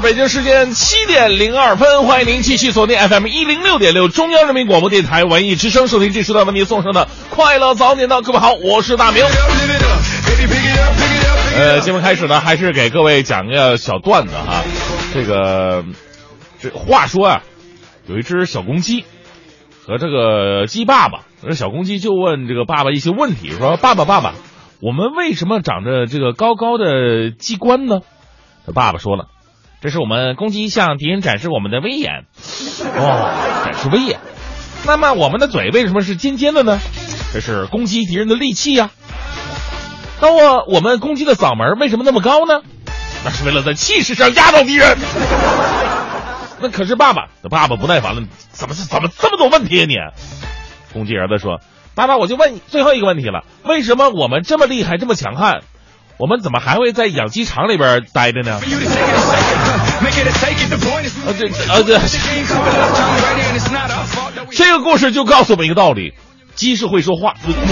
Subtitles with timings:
[0.00, 8.20] 北京时间七点零二分，欢迎您继续锁定 FM 一零六点六中央人民广播电台文艺之声，收听这时段为您送上的快乐早点到。
[8.20, 9.24] 各位好，我是大明。
[11.56, 14.62] 呃，节目开始呢，还是给各位讲个小段子哈。
[15.14, 15.84] 这个，
[16.60, 17.42] 这话说啊，
[18.06, 19.04] 有一只小公鸡
[19.86, 24.34] 和这个鸡爸爸，这小公鸡就问这个爸爸一些问题，说：“爸爸，爸爸，
[24.82, 28.00] 我们为什么长着这个高高的鸡冠呢？”
[28.66, 29.28] 他爸爸说了
[29.86, 32.24] ：“这是我们攻击向敌人展示我们的威严。
[32.96, 34.18] 哦，展示威严。
[34.84, 36.80] 那么我们的嘴为什么是尖尖的呢？
[37.32, 38.90] 这是攻击敌人的利器呀、
[40.20, 42.62] 那我我们攻击的嗓门为什么那么高呢？
[43.24, 44.98] 那是为了在气势上压倒敌人。
[46.58, 49.94] 那可是爸爸，爸爸不耐烦了，怎么是怎么这么多问题啊你？
[50.92, 51.60] 攻击儿子说
[51.94, 55.60] ：“爸爸，我就问你最后一个问题了，为什么我们这么厉害，这么强悍，
[56.18, 58.60] 我们怎么还会在养鸡场里边待着呢？”
[59.96, 64.52] 啊，这啊这 ain't coming up, Tom Brady, and it's not our fault that we.
[64.52, 66.12] 这个故事就告诉我们一个道理：
[66.54, 67.64] 鸡是会说话，不是啊。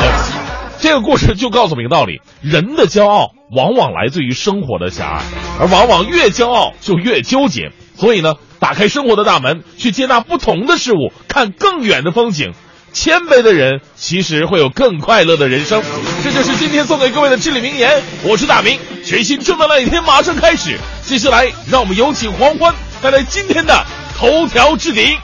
[0.00, 0.48] 呃
[0.80, 5.24] 这个故事就告诉我们一个道理：人的骄傲往往来自于生活的狭隘，
[5.58, 7.72] 而往往越骄傲就越纠结。
[7.96, 12.52] 所以呢，打开生活的大门，去接纳不同的事物，看更远的风景。
[13.00, 15.80] 谦卑的人其实会有更快乐的人生。
[16.24, 18.02] 这就是今天送给各位的至理名言。
[18.24, 20.76] 我是大明，全新正能量一天马上开始。
[21.06, 25.16] 接下来，让我们有请黄欢带来今天的头条置顶。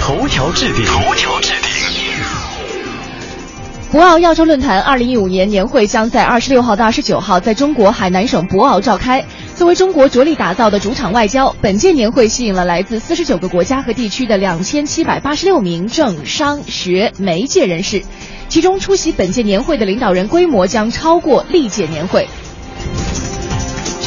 [0.00, 1.99] 头条置顶，头条置顶。
[3.92, 9.24] 博鳌亚洲论坛二零一五年年会将在二十六号到二十九号在中国海南省博鳌召开。
[9.56, 18.04] 作为中国着力打造的主场外交，本届年会吸引了来自四十九个国家和地区的两千七百八十六名政商学媒介人士，
[18.48, 22.28] 其中出席本届年会的领导人规模将超过历届年会。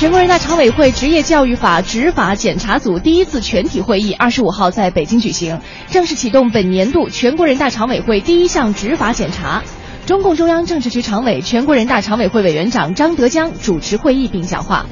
[0.03, 9.63] 全国人大常委会职业教育法执法检查组第一次全体会议二十五号在北京举行，正式启动本年度全国人大常委会第一项执法检查。
[10.05, 14.87] 中共中央政治局常委、全国人大常委会委员长张德江主持会议并讲话。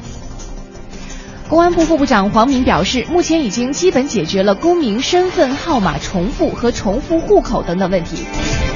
[1.50, 8.16] 公安部副部长黄明表示，目前已经基本解决了公民身份号码重复和重复户口等等问题。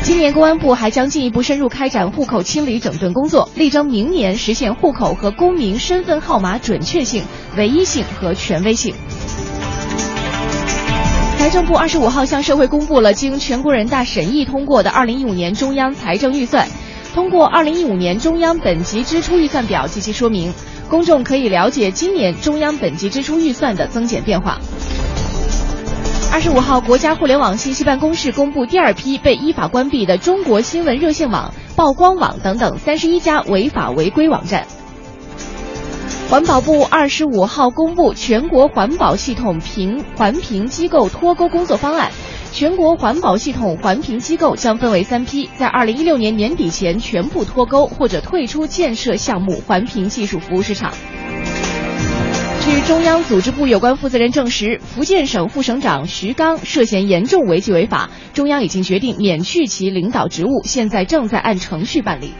[0.06, 7.24] 今年公安部还将进一步深入开展户口清理整顿工作，力争明年实现户口和公民身份号码准确性、
[7.58, 8.94] 唯一性和权威性。
[11.40, 16.68] 财政部二十五号向社会公布了经全国人大审议通过的二零一五年中央财政预算。
[17.16, 20.54] 通过二零一五年中央本级支出预算表及其说明，
[20.88, 24.60] 公众可以了解今年中央本级支出预算的增减变化。
[26.32, 34.66] 二十五号，国家互联网信息办公室公布第二批被依法关闭的中国新闻热线网、曝光网等等三十一家违法违规网站。
[36.30, 42.12] 环保部二十五号公布全国环保系统评环评机构脱钩工作方案，
[42.52, 50.92] 全国环保系统环评机构将分为三批，在二零一六年年底前全部脱钩或者退出建设项目环评技术服务市场。
[52.66, 62.32] 据中央组织部有关负责人证实，福建省副省长徐刚涉嫌严重违纪违法，中央已经决定免去其领导职务，现在正在按程序办理。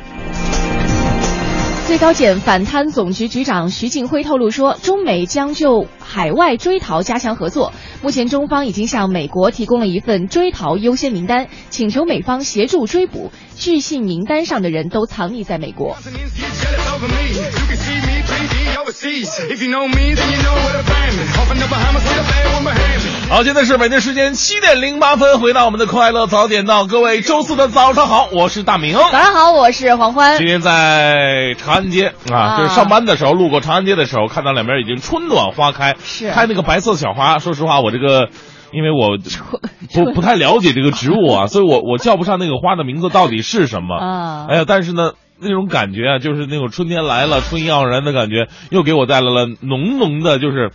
[1.86, 7.74] 最高检反贪总局局长徐静辉透露说，中美将就海外追逃加强合作。
[8.02, 13.32] 目前，中方已经向美国提供了一份追逃优先名单，请求美方协助追捕。
[13.58, 15.96] 据信名单上的人都藏匿在美国。
[15.96, 17.34] Get jealous over me.
[17.34, 19.30] You can see me 3D overseas.
[19.50, 21.24] If you know me, then you know where to find me.
[21.40, 23.30] Off in the Bahamas with a bad one behind me.
[23.30, 28.94] 好，现在是北京时间七点零八分，回到我们的快乐早点到，各位周四的早上好，我是大明。
[28.94, 30.46] 早上好，我是黄欢今。
[30.46, 37.40] 天在长安街啊，啊就是上班的时候路过长安街的时候，看到两边已经春暖花开，是开那个白色小花。
[37.40, 38.30] 说实话，我这个。
[38.74, 39.16] 因为我
[39.94, 43.96] 不不太了解这个植物啊， 所以我我叫不上那个花的名字到底是什么。
[43.96, 50.72] 啊哎呀，但是呢，那种感觉啊，就是那种春天来了，春意盎然的感觉，又给我带来了浓浓的，就是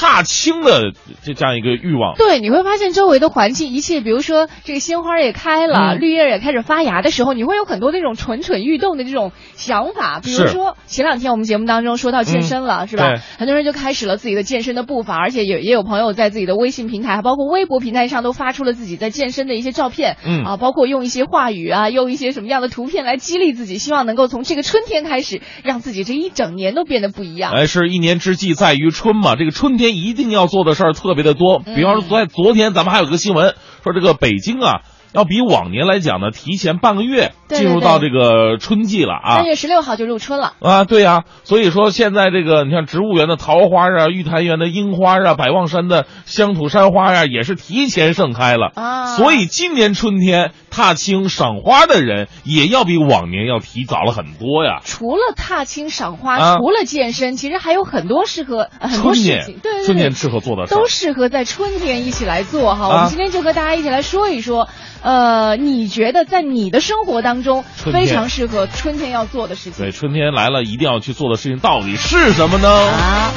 [0.00, 0.92] 踏青的
[1.22, 2.16] 这这样一个欲望。
[2.16, 10.20] 对，你会发现周围的环境一切，比如说这个鲜花也开了，嗯绿叶也开始发芽的时候，你会有很多那种蠢蠢欲动的这种想法。
[10.20, 13.20] 比如说前两天我们节目当中说到健身了，是吧对？
[13.38, 20.16] 很多人就开始了自己的健身的步伐，而且也也有朋友在自己的微信平台，包括微博平台上都发出了自己在健身的一些照片。
[20.24, 27.52] 嗯啊，包括用一些话语啊，用一些什么样的图片来激励自己，希望能够从这个春天开始，让自己这一整年都变得不一样。
[27.52, 31.58] 哎，是一年之计在于春嘛，这个春天一定要做的事儿特别的多。
[31.58, 39.44] 比方说，昨昨天咱们还有个新闻说，这个北京啊，要比往年来讲呢，提前半个月进入到这个春季了啊三。
[39.44, 40.52] 月十六号就入春了。
[40.60, 48.70] 啊，对呀、所以说现在这个，你像植物园的桃花啊，玉潭园的樱花啊，百望山的乡土山花呀、也是提前盛开了。
[48.74, 54.80] 啊所以今年春天踏青赏花的人也要比往年要提早了很多呀。
[54.84, 62.86] 除了踏青赏花，啊除了健身，其实还有很多适合、呃很多事春天情，对对对，春天适合做的事都适合在春天一起来做哈。
[62.86, 64.68] 啊我们今天就和大家一起来说一说，
[65.02, 72.68] 呃，你觉得在你的生活当中非常适合春天要做的事情对，春天来了，一定要去做的事情到底是什么呢？
[72.68, 73.32] 啊？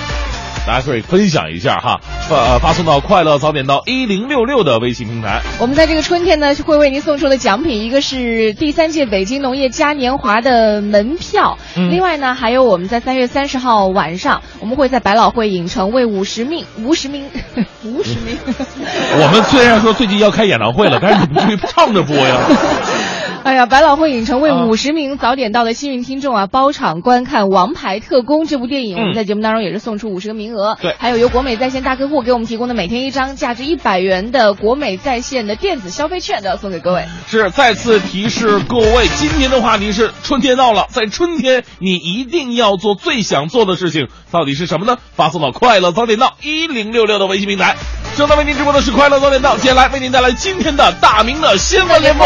[0.65, 2.00] 大家可以分享一下哈，
[2.30, 5.42] 呃发送到快乐早点到一零六六的微信平台。
[5.60, 17.25] 我们在这个春天呢，会为您送出的奖品，一个是第三届北京农业嘉年华的门票，嗯另外呢，还有我们在三月三十号晚上，我们会在百老汇影城为五十名、五十名、
[17.83, 18.38] 五十名。
[18.45, 22.38] 我们虽然说最近要开演唱会了， 但是你不去唱着播呀。
[23.45, 28.98] 哎呀，百老汇影城为啊五十名早点到的幸运听众啊，包场观看《王牌特工》这部电影。
[28.98, 30.78] 嗯我们在节目当中也是送出五十个名额。
[30.81, 37.06] 对还有由国美在线大客户给我们提供的每天一张价值一百元的国美在线的电子消费券都要送给各位。
[37.28, 44.98] 是再次提示各位，今天的话题是春天到了，在春天你一定要做最想做的事情，到底是什么呢？
[45.16, 47.75] 发送到快乐早点到一零六六的微信平台。
[48.16, 52.25] 正在为您直播的是快乐早点到，接下来为您带来今天的大明的新闻联播。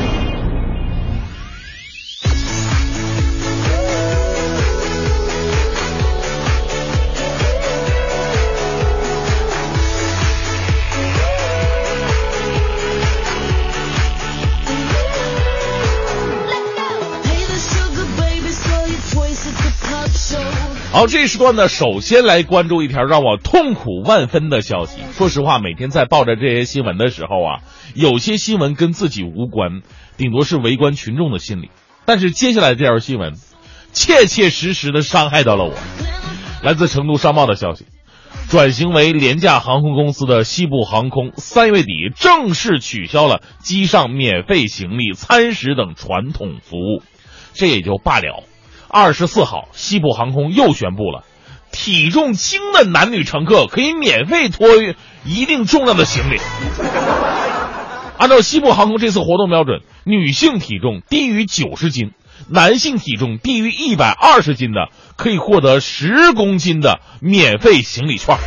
[20.91, 24.99] 好，这一时段呢，首先来关注一条让我痛苦万分的消息。
[25.13, 27.61] 说实话，每天在抱着这些新闻的时候啊，
[27.95, 29.83] 有些新闻跟自己无关，
[30.17, 31.71] 顶多是围观群众的心理。
[32.05, 33.35] 但是接下来这条新闻，
[33.93, 35.73] 切切实实的伤害到了我。
[36.61, 37.85] 来自成都商报的消息，
[38.49, 47.01] 转型为廉价航空公司的西部航空，三月底正式取消了机上免费行李、餐食等传统服务。
[47.53, 48.43] 这也就罢了。
[48.91, 51.23] 二十四号，西部航空又宣布了，
[51.71, 56.39] 体重轻的男女乘客可以免费托运一定重量的行李。
[58.17, 62.11] 按照西部航空这次活动标准，女性体重低于九十斤，
[62.49, 68.37] 男性体重低于一百二十斤的，可以获得十公斤的免费行李券。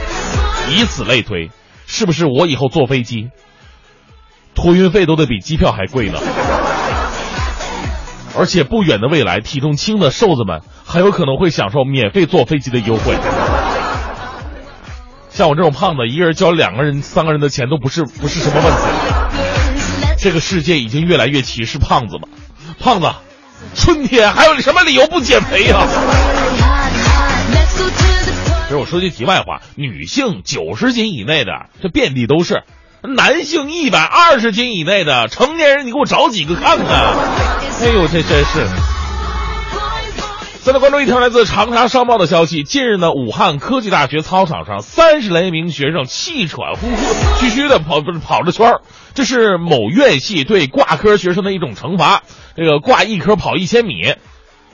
[0.70, 1.50] 以此类推，
[1.87, 3.31] 是不是我以后坐飞机，
[4.55, 6.20] 托运费都得比机票还贵呢？
[8.36, 13.14] 而且不远的未来，体重轻的瘦子们很有可能会享受免费坐飞机的优惠。
[15.31, 18.81] 像我这种胖子，一个人交两个人、三个人的钱都不是不是什么问题。
[20.19, 22.29] 这个世界已经越来越歧视胖子了。
[22.79, 23.10] 胖子，
[23.74, 25.86] 春天还有什么理由不减肥呀、
[28.67, 32.62] 其实我说句题外话，女性九十斤以内的这遍地都是，
[33.06, 36.89] 男性一百二十斤以内的成年人，你给我找几个看看？
[36.89, 38.67] 哎呦，这真是。
[40.63, 48.81] 再来关注一条来自长沙商报的消息，近日呢，武汉科技大学操场上三十来名学生气喘呼呼、吁吁的跑不是跑着圈儿，
[49.13, 52.23] 这是某院系对挂科学生的一种惩罚。
[52.56, 54.15] 这个挂一科跑一千米，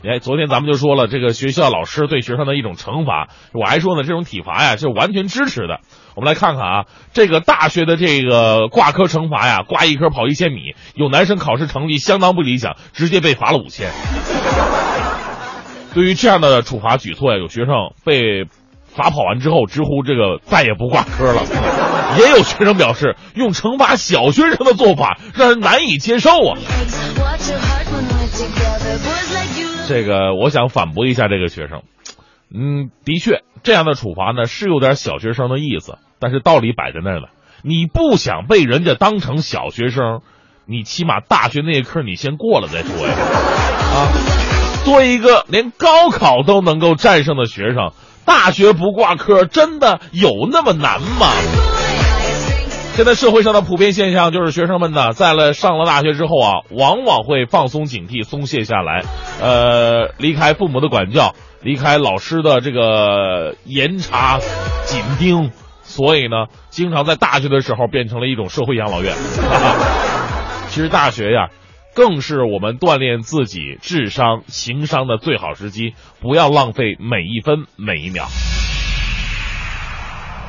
[0.04, 5.80] 哎，昨天咱们就说了，这个学校老师对学生的一种惩罚，我还说呢，这种体罚呀是完全支持的。
[6.14, 13.90] 我们来看看啊，这个大学的这个挂科惩罚呀，挂一科跑一千米，有男生考试成绩相当不理想，直接被罚了五千。
[15.94, 17.74] 对于这样的处罚举措呀，有学生
[18.04, 18.44] 被
[18.86, 21.42] 罚跑完之后直呼这个再也不挂科了，
[22.18, 26.58] 也有学生表示用惩罚小学生的做法让人难以接受啊。
[29.88, 31.82] 这个我想反驳一下这个学生，
[32.52, 37.28] 嗯，的确这样的处罚呢是有点小学生的意思，但是道理摆在那儿了。
[37.62, 40.20] 你不想被人家当成小学生，
[40.66, 43.14] 你起码大学那些科你先过了再说呀。
[43.94, 44.08] 啊，
[44.84, 47.92] 作为一个连高考都能够战胜的学生，
[48.24, 51.26] 大学不挂科真的有那么难吗？
[52.96, 59.04] 现在社会上的普遍现象就是，学生们呢，在了上了大学之后啊，往往会放松警惕，松懈下来，
[59.40, 64.38] 呃，离开父母的管教，离开老师的这个严查
[64.84, 65.50] 紧盯，
[65.82, 69.14] 所以呢，经常在大学的时候变成了一种社会养老院。
[70.68, 71.48] 其实大学呀，
[71.94, 78.26] 更是我们锻炼自己智商、情商的最好时机，不要浪费每一分每一秒。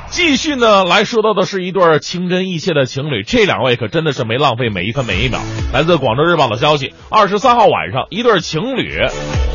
[0.09, 5.39] 继续呢，来说到的是一对情真意切的情侣，这两位可真的是没浪费每一分每一秒。
[5.73, 8.99] 来自广州日报的消息，二十三号晚上，一对情侣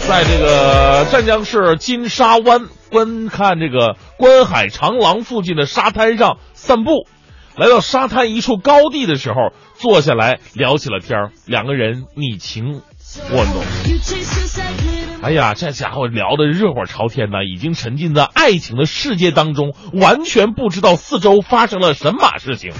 [0.08, 7.08] 在这个湛江市金沙湾观看这个观海长廊附近的沙滩上散步，
[7.56, 12.82] 来到沙滩一处高地的时候，坐下来聊起了天儿，两个人你情
[13.32, 13.64] 我浓。
[15.22, 22.72] 哎呀，这家伙聊得热火朝天呢，已经沉浸在爱情的世界当中，完全不知道四周发生了什么事情。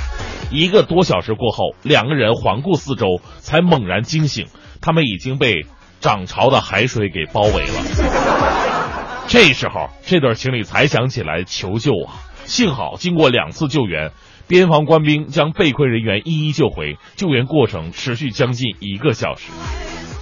[0.53, 4.47] 一个多小时过后，两个人环顾四周，才猛然惊醒，
[4.81, 5.67] 他们已经被
[6.01, 9.25] 涨潮的海水给包围了。
[9.29, 12.15] 这时候，这对情侣才想起来求救啊！
[12.45, 14.13] 幸好经过两次救援，
[14.47, 19.51] 边防官兵将被困人员一一救回，救援过程持续将近一个小时。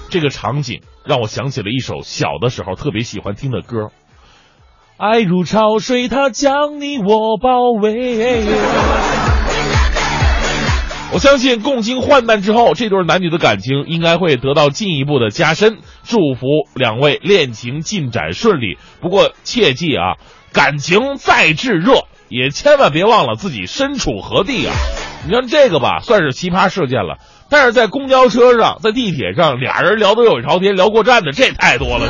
[0.09, 3.77] 这个场景让我想起了一首小的时候特别喜欢听的歌，
[4.97, 8.41] 《爱如潮水，它将你我包围》。
[11.15, 15.79] 我相信共经患难之后，这对男女的感情应该会得到进一步的加深。
[16.03, 18.79] 祝福两位恋情进展顺利。
[19.01, 20.19] 不过切记啊，
[20.53, 24.75] 感情再炙热，也千万别忘了自己身处何地啊！
[25.25, 27.19] 你看这个吧，算是奇葩事件了。
[27.49, 32.09] 但是在公交车上，在地铁上，俩人聊得热火朝天，聊过站的这太多了。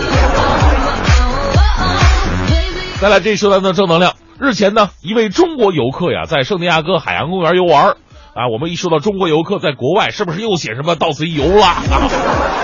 [3.02, 4.14] 再来，这一说咱的正能量。
[4.40, 7.96] 日前呢，一位中国游客呀，在圣地亚哥海洋公园游玩
[8.34, 8.48] 啊。
[8.52, 11.66] 我们一说到中国游客在国外，是不是又写什么到此一游了？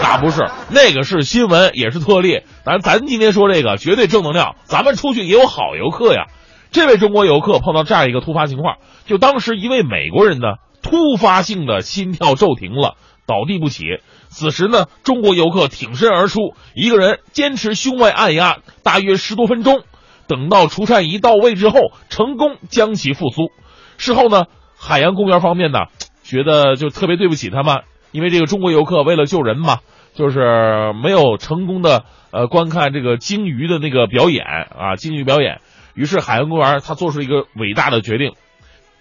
[0.02, 2.40] 那不是，那个是新闻，也是特例。
[2.64, 6.26] 咱咱今天说这个绝对正能量，咱们出去也有好游客呀。
[6.70, 10.56] 这位中国游客碰到这样一个突发情况，就当时一位美国人呢。
[10.82, 12.96] 突发性的心跳骤停了，
[13.26, 13.84] 倒地不起。
[14.30, 19.82] 此时呢，中国游客挺身而出，一个人坚持胸外按压大约十多分钟，
[20.26, 23.50] 等到除颤仪到位之后，成功将其复苏。
[23.98, 24.46] 事后呢，
[24.80, 25.80] 海洋公园方面呢，
[26.25, 27.82] 觉得就特别对不起他们，
[28.12, 29.78] 因为这个中国游客为了救人嘛，
[30.14, 35.60] 就是没有成功的呃观看这个鲸鱼的那个表演啊，鲸鱼表演。
[35.94, 38.32] 于是海洋公园他做出一个伟大的决定，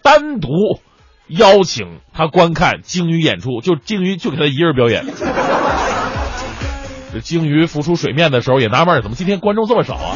[0.04, 0.50] 单独。
[1.28, 5.06] 邀请他观看鲸鱼演出，就鲸鱼就给他一人表演。
[7.14, 10.16] 这鲸鱼浮出水面的时候也纳闷，怎么今天观众这么少啊？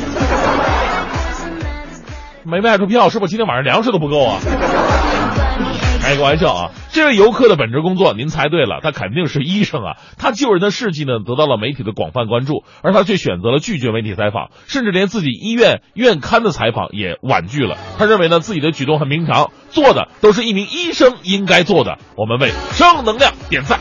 [2.43, 4.39] 没卖出票，是不是今天晚上粮食都不够啊？
[6.03, 6.71] 开个玩笑啊！
[6.91, 9.95] 这位游客的本职工作，您猜对了，他肯定是医生啊。
[10.17, 17.77] 他救人的事迹呢，得到了媒体的广泛关注，而他却选择了拒绝媒体采访，甚至连自己医院院刊的采访也婉拒了。
[17.97, 21.97] 他认为呢，自己的举动很平常，做的都是一名医生应该做的。
[22.17, 23.79] 我们为正能量点赞。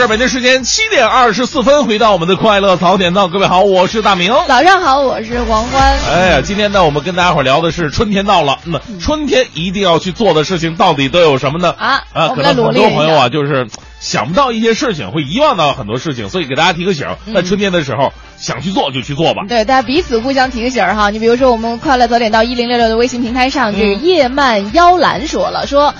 [0.00, 4.34] 是北京时间七点二十四分，回到我们的快乐早点到，各位好，我是大明。
[4.48, 5.96] 早上好，我是黄欢。
[6.10, 11.72] 哎呀，今天呢，我们跟大家伙聊的是春天到了，那么春天一定要去做的事情到底都有什么呢？
[11.78, 13.68] 啊啊，可能很多朋友啊，就是
[14.00, 19.42] 想不到一些事情，会遗忘到很多事情，所以给大家提个醒儿，在春天的时候想去做就去做吧。
[19.48, 21.10] 对，大家彼此互相提个醒儿哈。
[21.10, 25.94] 你比如说，我们快乐早点到一零六六的微信平台上，这个叶曼妖兰说了，说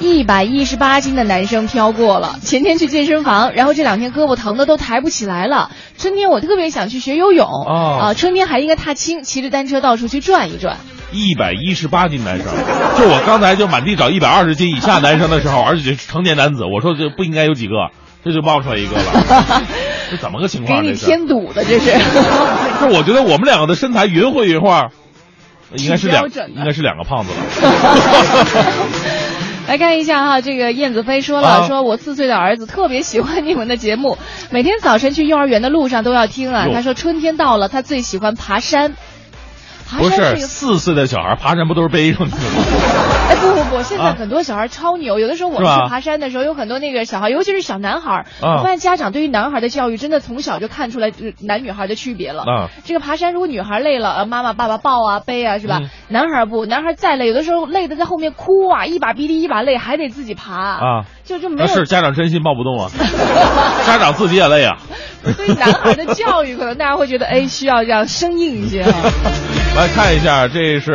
[0.00, 2.36] 一百一十八斤的男生飘过了。
[2.42, 5.70] 前天去健身房，然后这两天胳膊疼的都抬不起来了。
[5.96, 10.76] 春天我特别想去学游泳哦啊，春天还应该踏青，骑着单车到处去转一转。
[11.10, 12.46] 一百一十八斤男生，
[12.98, 17.72] 就我刚才就满地找一百二十斤以下男生的时候，而且是成年男子，我说这不应该有几个，
[18.24, 19.62] 这就冒出来一个了，
[20.12, 20.82] 这怎么个情况？
[20.82, 20.90] 给？
[20.90, 21.90] 你添堵的这是。
[22.78, 24.68] 不是，我觉得我们两个的身材匀会匀乎，
[25.74, 27.36] 应该是两应该是两个胖子了。
[29.68, 34.16] 来看一下哈，这个燕子飞说了，啊说我四岁的儿子特别喜欢你们的节目，
[34.50, 36.66] 每天早晨去幼儿园的路上都要听啊。
[36.72, 38.94] 他说春天到了，他最喜欢爬山。
[39.86, 42.64] 爬不是山这个，四岁的小孩爬山不都是背上去的吗？
[43.82, 52.42] 现在啊很多小孩超牛，有的时候我们去爬山的时候，有很多那个小孩，尤其是小男孩，啊我发现家长对于男孩的教育真的从小就看出来男女孩的区别了。
[52.42, 55.78] 啊这个爬山，如果女孩累了，呃，妈妈爸爸抱啊背啊，是吧？
[55.82, 62.90] 嗯男孩不，男孩再累，有的时候累的在后面哭啊，一把鼻涕一把泪，还得自己爬啊，就就没有那是家长真心抱不动啊，
[63.86, 64.78] 家长自己也累啊。
[65.36, 68.90] 对男孩的教育，可能大家会觉得，哎，需要这样生硬一些啊。
[69.76, 70.92] 来看一下，这是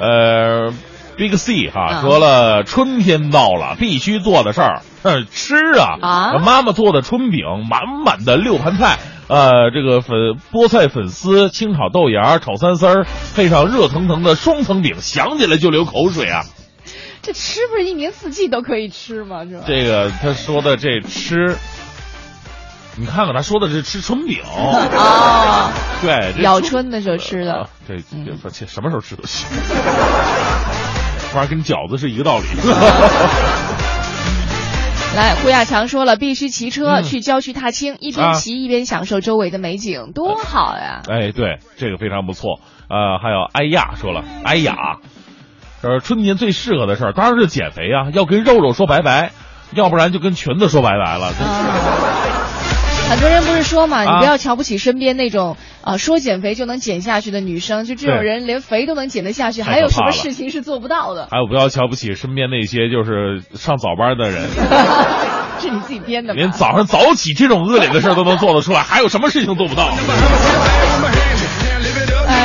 [0.00, 0.72] 呃
[1.20, 8.98] ，Big C 哈啊说了，春天到了，必须做的事儿，哼 吃啊啊妈妈做的春饼，满满的六盘菜。
[9.28, 10.16] 呃，这个粉
[10.50, 13.06] 菠菜粉丝、清炒豆芽、炒三丝儿，
[13.36, 16.42] 配上热腾腾的双层饼，想起来就流口水啊！
[17.22, 19.44] 这吃不是一年四季都可以吃吗？
[19.44, 19.64] 是吧？
[19.68, 21.56] 这个他说的这吃，
[22.96, 25.70] 你看看他说的是吃春饼，啊，
[26.02, 27.68] 对，咬春的时候吃的啊。
[27.86, 30.89] 这这这什么时候吃都行，这
[31.34, 32.44] 玩意儿跟饺子是一个道理。
[35.16, 41.02] 来，胡亚强说了，必须骑车嗯去郊区踏青，一边啊骑一边享受周围的美景，多好呀！
[41.08, 42.60] 哎，对，这个非常不错。
[42.88, 44.98] 呃，还有艾亚说了，艾雅，
[45.82, 49.32] 呃，春天最适合的事儿当然是减肥啊，要跟肉肉说拜拜，
[49.74, 51.32] 要不然就跟裙子说拜拜了。
[53.08, 61.28] 很多人不是说嘛，你啊不要瞧不起身边那种啊说减肥就能减下去的女生，就这种人连肥都能减得下去，还有什么事情是做不到的？
[61.30, 64.48] 还有不要瞧不起身边那些就是上早班的人，
[65.60, 66.36] 是你自己编的吗？
[66.36, 69.90] 连早上早起这种恶劣的事都能做得出来，还有什么事情做不到？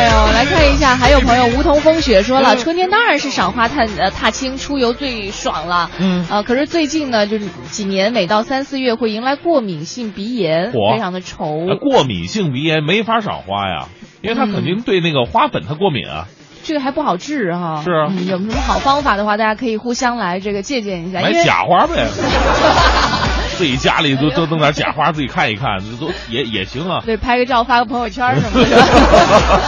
[0.05, 5.89] 哎呦，来看一下，还有朋友梧桐风雪说了，嗯春天当然是赏花探呃踏青出游最爽了。
[5.99, 11.65] 嗯呃，可是最近呢，就是几年每到三四月会迎来过敏性鼻炎，嚯非常的愁。
[11.81, 13.87] 过敏性鼻炎没法赏花呀，
[14.21, 16.27] 因为他肯定对那个花粉它过敏啊。
[16.63, 17.81] 这个还不好治哈。
[17.83, 21.21] 是啊嗯有什么好方法的话，大家可以互相来这个借鉴一下。
[21.21, 22.07] 买假花呗，
[23.57, 27.01] 自己家里都都弄点假花，自己看一看，这都也也行啊。
[27.05, 28.85] 对，拍个照发个朋友圈什么的。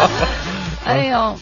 [0.85, 1.35] 哎呦。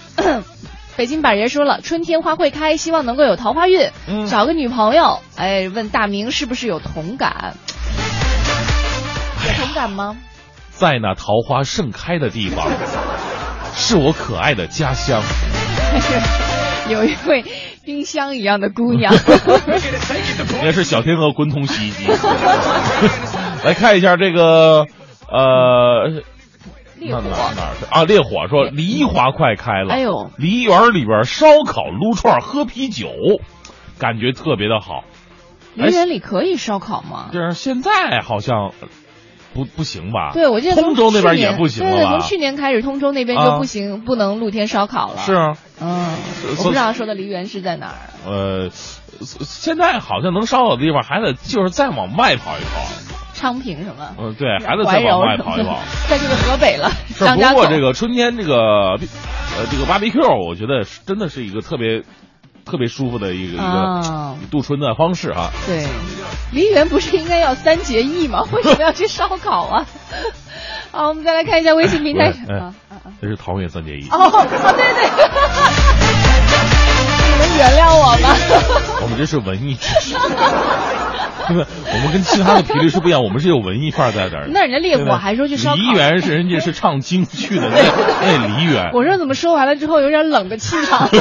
[0.97, 5.19] 北京板爷说了，春天花会开，希望能够有桃花运，嗯找个女朋友。
[5.35, 7.55] 哎，问大明是不是有同感？
[9.45, 10.15] 有同感吗？
[10.71, 12.71] 在那桃花盛开的地方，
[13.75, 15.21] 是我可爱的家乡。
[16.89, 17.43] 有一位
[17.83, 19.13] 冰箱一样的姑娘。
[20.53, 22.05] 应该是小天鹅滚筒洗衣机。
[23.63, 24.85] 来看一下这个，
[25.27, 26.21] 呃，
[26.99, 28.03] 烈火那哪哪儿啊？
[28.03, 33.09] 烈火说梨花快开了，哎呦，梨园里边烧烤、撸串、喝啤酒，
[33.97, 35.03] 感觉特别的好。
[35.73, 37.29] 梨园里可以烧烤吗？
[37.33, 38.71] 就是现在好像
[39.55, 40.31] 不不行吧？
[40.33, 45.21] 对，我记得通州那边也不行了对对，从去年开始，通州那边就啊不行，不能露天烧烤了。
[45.21, 46.17] 是，啊，嗯，
[46.57, 47.95] 我不知道说的梨园是在哪儿。
[48.27, 48.69] 呃，
[49.21, 52.81] 现在好像能烧烤的地方还得就是再往外跑一跑。
[53.33, 54.15] 昌平什么？
[54.19, 56.91] 嗯，对，还得再往外跑一跑。，再就是河北了。
[57.17, 62.03] 不过这个春天这个呃这个 barbecue，我觉得真的是一个特别
[62.65, 65.51] 特别舒服的一个一啊个度春的方式啊。
[65.67, 65.85] 对，
[66.51, 68.43] 梨园不是应该要三结义吗？
[68.51, 69.85] 为什么要去烧烤啊？
[70.91, 72.73] 好，我们再来看一下微信平台哎哎啊！
[73.21, 75.05] 这是桃园三结义，哦哦，对对，
[77.31, 78.35] 你们原谅我吧？
[79.03, 80.15] 我们这是文艺知识。
[81.49, 84.51] 我们跟其他的频率是不一样，我们是有文艺范儿在这儿的。
[84.51, 85.75] 那人家烈火还说去烧烤。
[85.75, 87.81] 梨园是人家是唱京剧的，那
[88.21, 88.91] 那梨园。
[88.93, 91.09] 我说怎么说完了之后有点冷的气场。
[91.09, 91.19] 今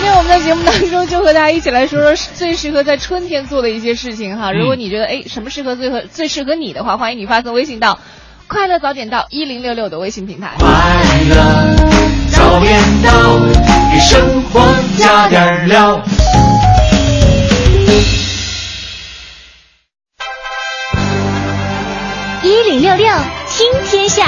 [0.00, 4.52] 天我们在节目当中就和大家一起来说说最适合在春天做的一些事情哈。
[4.52, 7.98] 如果你觉得哎什么适合最合最适合你的话，欢迎你发送微信到
[8.48, 10.54] “快乐早点到一零六六”的微信平台。
[10.58, 10.68] 快
[11.28, 11.76] 乐
[12.30, 13.38] 早点到，
[13.92, 14.60] 给生活
[14.96, 16.00] 加点料。
[22.42, 23.06] 一零六六
[23.48, 24.26] 听天下，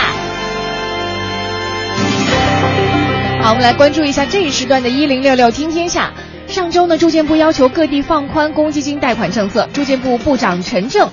[3.43, 6.13] 好，我们来关注一下这一时段的“一零六六听天下”。
[6.49, 9.69] 上周呢，住建部要求各地放宽公积金贷款政策。
[9.73, 11.11] 住建部部长陈政。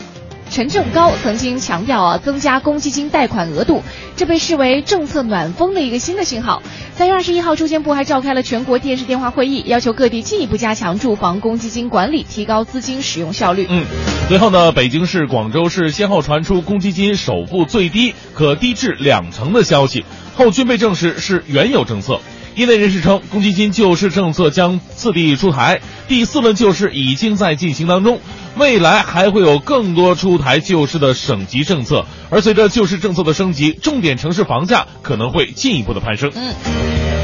[0.49, 3.83] 陈正高曾经强调啊，增加公积金贷款额度，
[4.15, 6.61] 这被视为政策暖风的一个新的信号。
[6.95, 13.67] 三月二十一号，住建部还召开了全国电视电话会议，要求各地进一步加强住房公积金管理，提高资金使用效率。
[13.69, 13.83] 嗯，
[14.29, 20.05] 随后呢，北京市、广州市先后传出公积金首付最低可低至两成的消息，
[20.35, 22.21] 后均被证实是原有政策。
[22.55, 28.21] 业内人士称，公积金救市政策将次第出台，第四轮救市已经在进行当中，
[28.55, 32.05] 未来还会有更多出台救市的省级政策。
[32.29, 36.31] 而随着救市政策的升级，重点城市房价可能会进一步的攀升。
[36.33, 36.53] 嗯，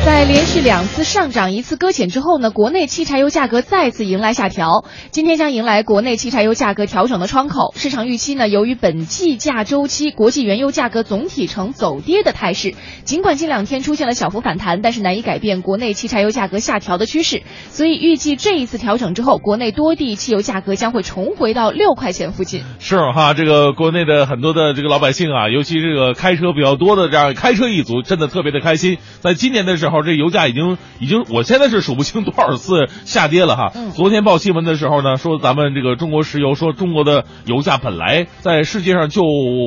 [0.04, 4.84] 在连续两次上涨、一次搁浅之后呢，国内汽柴油价格再次迎来下调。
[5.12, 7.72] 今天将迎来国内汽柴油价格调整的窗口。
[7.76, 17.44] 市场预期呢，由于本计价周期国际原油价格总体呈走跌的态势，尽管近两天出现了小幅反弹，但是难以改变国内汽柴油价格下调的趋势。
[17.70, 22.64] 所以预计这一次调整之后，国内多地汽油价格将会重回到六块钱附近。
[22.80, 28.98] 是哈，这个国内的很多的这个老百姓啊，尤其这个开车比较多的这样开车一族，真的特别的开心。
[29.20, 33.72] 在今年的时候，这油价已经已经，我现在是数不清多少次下跌了哈。
[33.76, 39.22] 嗯昨天报新闻的时候呢，说咱们这个中国石油说中国的油价本来在世界上就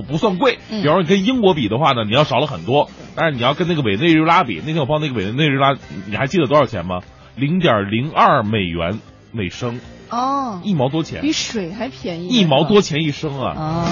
[0.09, 2.89] 不算贵，嗯比方说你跟英国比的话呢，你要少了很多。
[3.17, 7.01] 但是你要跟那个委内瑞拉比，那天我报那个委内瑞拉，你还记得多少钱吗？
[7.37, 11.21] 零点零二美元每升，哦，一毛多钱。
[11.21, 13.55] 比水还便宜，一毛多钱一升啊！
[13.57, 13.87] 啊。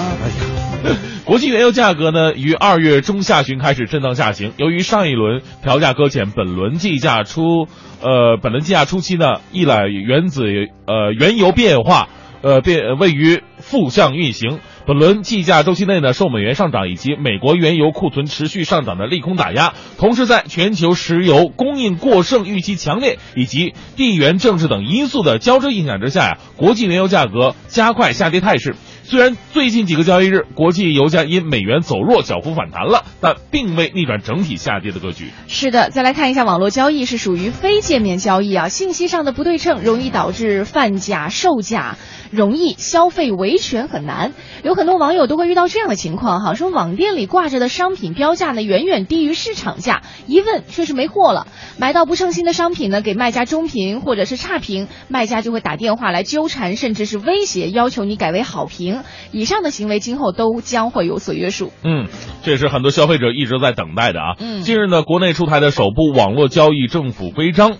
[0.85, 4.53] 哎呀，国际原油价格呢，于二月中下旬开始震荡下行。
[4.57, 7.67] 由于上一轮调价搁浅，本轮计价初，
[8.01, 10.43] 呃，本轮计价初期呢，一揽原子
[10.85, 12.07] 呃原油变化，
[12.41, 14.59] 呃变位于负向运行。
[14.85, 28.75] 本轮计价周期内呢，受美元上涨以及美国原油库存持续上涨的利空打压，同时在全球石油供应过剩预期强烈以及地缘政治等因素的交织影响之下呀，国际原油价格加快下跌态势。
[29.05, 35.29] 虽然最近几个交易日，国际油价因美元走弱小幅反弹了，但并未逆转整体下跌的格局。
[35.47, 41.97] 是的，再来看一下网络交易是属于非界面交易啊，信息上的不对称容易导致贩假售假，
[42.31, 44.31] 容易消费维权很难。
[44.63, 58.92] 有很多网友都会遇到这样的情况哈，说网店里挂着的商品标价呢远远低于市场价，一问却是没货了，买到不称心的商品呢给卖家中评或者是差评，卖家就会打电话来纠缠，甚至是威胁要求你改为好评。
[59.31, 61.71] 以上的行为今后都将会有所约束。
[61.83, 62.07] 嗯，
[62.43, 64.35] 这也是很多消费者一直在等待的啊。
[64.39, 67.77] 嗯近日呢，国内出台的首部网络交易政府规章。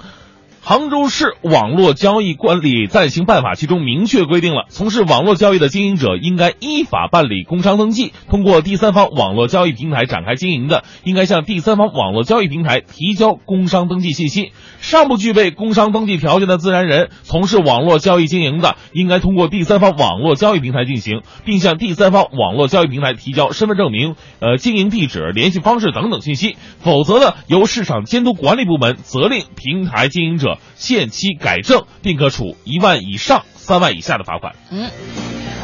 [0.66, 8.14] 杭州市网络交易管理暂行办法其中明确规定了，从事网络交易的经营者应该依法办理工商登记。
[8.30, 14.54] 通过第三方网络交易平台展开经营的，应该向第三方网络交易平台提交工商登记信息。
[14.80, 26.56] 尚不具备工商登记条件的自然人从事网络交易经营的，应该通过第三方网络交易平台进行，并向第三方网络交易平台提交身份证明、呃经营地址、联系方式等等信息。
[26.80, 34.56] 否则呢，由市场监督管理部门责令平台经营者限期改正，并可处一万以上三万以下的罚款。
[34.72, 34.90] 嗯，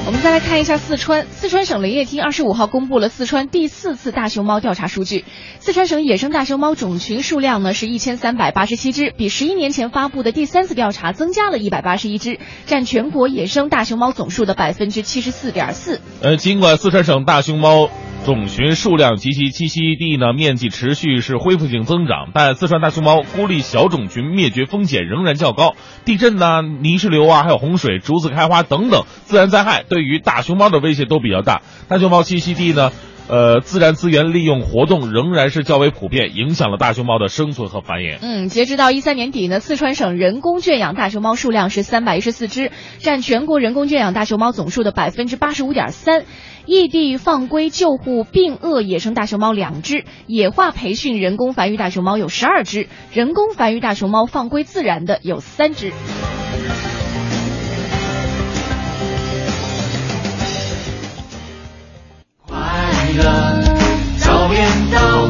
[0.06, 1.28] 我们再来看一下四川。
[1.32, 5.26] 四川省林业厅二十五号公布了四川第四次大熊猫调查数据。
[5.60, 16.00] 四川省野生大熊猫种群数量呢是一千三百八十七只，比十一年前发布的第三次调查增加了一百八十一只，占全国野生大熊猫总数的百分之七十四点四。
[16.22, 17.90] 呃，尽管四川省大熊猫
[18.26, 25.74] 种群数量及其栖息地呢面积持续是恢复性增长，但四川大熊猫孤立小种群灭绝风险仍然较高。
[26.06, 31.62] 地震呐、泥石流啊，还有洪水、竹子开花等等自然灾害，对于大熊猫的威胁都比较大。
[31.88, 32.92] 大熊猫栖息地呢？
[33.32, 38.18] 呃，自然资源利用活动仍然是较为普遍，影响了大熊猫的生存和繁衍。
[38.24, 46.24] 嗯，截止到一三年底呢，四川省人工圈养大熊猫数量是三百一十四只，占全国人工圈养大熊猫总数的百分之八十五点三。
[46.70, 55.92] 异地放归救护病恶野生大熊猫两只野化培训人工繁育大熊猫有十二只人工繁育大熊猫放归自然的有三只。
[62.46, 62.56] 快
[63.18, 63.64] 乐
[64.20, 65.28] 早点到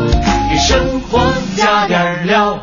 [0.49, 1.19] 给生活
[1.55, 2.61] 加点料。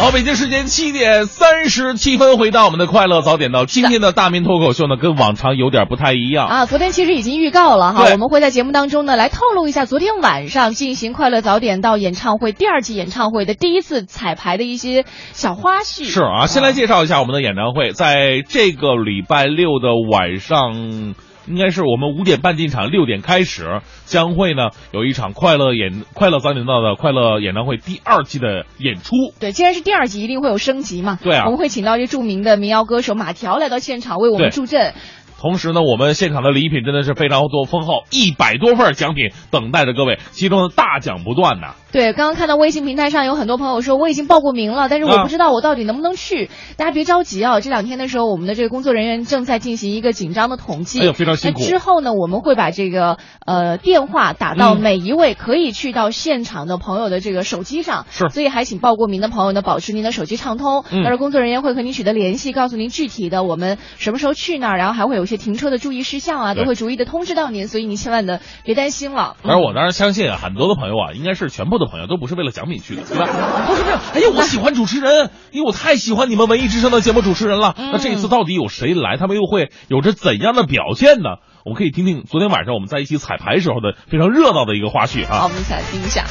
[0.00, 3.66] 好，北京时间七点三十七分，回到我们的快乐早点到。
[3.66, 6.48] 今天的大明脱口秀呢，跟往常有点不太一样。
[6.48, 16.06] 啊，昨天其实已经预告了哈，我们会在节目当中呢来透露一下昨天晚上进行《快乐早点到》演唱会第二季演唱会的第一次彩排的一些小花絮。
[16.06, 21.14] 是啊，先来介绍一下我们的演唱会，在这个礼拜六的晚上。
[21.50, 29.14] 应该是我们五点半进场，六点开始，将会呢有一场快乐演快乐早点到的快乐演唱会第二季的演出。
[29.40, 31.18] 对，既然是第二季，一定会有升级嘛。
[31.22, 34.94] 对啊我们会请到一些著名的民谣歌手马条来到现场为我们助阵。
[35.40, 41.74] 同时呢，我们现场的礼品真的是非常多丰厚，一百多份奖品等待着各位，其中的大奖不断呐。
[41.92, 46.50] 对，刚刚看到微信平台上有很多朋友说我已经报过名了，但是我啊不知道我到底能不能去。
[46.76, 51.00] 大家别着急啊，这两天的时候，我们的这个工作人员正在进行一个紧张的统计。
[51.00, 58.04] 哎呦非常辛苦那之后呢，我们会把这个呃电话打到嗯每一位可以去到现场的朋友的这个手机上。
[58.10, 60.84] 是所以还请报过名的朋友呢，保持您的手机畅通。
[60.92, 69.36] 嗯到时候工作人员会和您取得联系，告诉您具体的我们什么时候去那儿，然后还会有一些停车的注意事项啊，都会逐一的通知到您，所以您千万的别担心了。
[69.44, 73.26] 而我当然相信啊，很多的朋友啊，应该是全部的朋友都不是为了奖品去的，对吧？
[73.66, 77.74] 不是为了，哎呀，我喜欢主持人，因为我太喜欢你们文艺之声的节目主持人了。
[77.78, 79.16] 嗯那这一次到底有谁来？
[79.16, 81.36] 他们又会有着怎样的表现呢？
[81.64, 85.48] 我们可以听听昨天晚上我们在一起彩排时候的非常热闹的一个花絮好，我啊。
[85.48, 86.24] 们一起来听一下。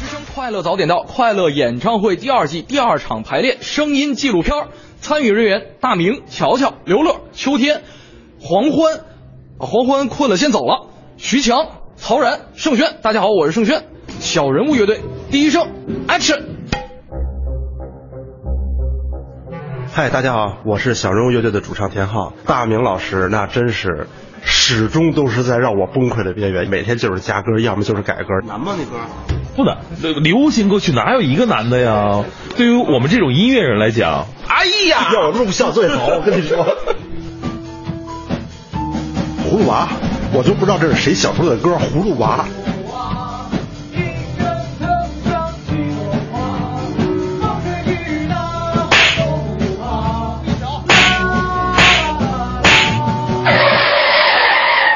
[0.00, 4.68] 之声快乐早点到，快乐演唱会第二季第二场排练声音纪录片儿，
[5.00, 7.82] 参与人员大明、乔乔、刘乐、秋天、
[8.40, 8.96] 黄欢，
[9.58, 12.96] 啊黄欢困了先走了，徐强、曹然、盛轩。
[13.00, 13.84] 大家好，我是盛轩，
[14.18, 15.68] 小人物乐队第一声
[16.08, 16.42] ，Action。
[19.92, 22.32] 嗨，大家好，我是小人物乐队的主唱田浩。
[22.44, 24.08] 大明老师那真是
[24.42, 28.24] 始终都是在让我崩溃的边缘，每天就是加歌，要么就是改歌。
[28.46, 28.74] 难吗？
[28.76, 29.37] 那歌？
[29.58, 32.22] 不难，这个流行歌曲哪有一个难的呀？
[32.56, 36.58] 对于我们这种音乐人来讲，哎呀， 要录像最好，我跟你说。
[39.42, 39.88] 葫芦娃，
[40.32, 42.46] 我就不知道这是谁想出来的歌，葫芦娃。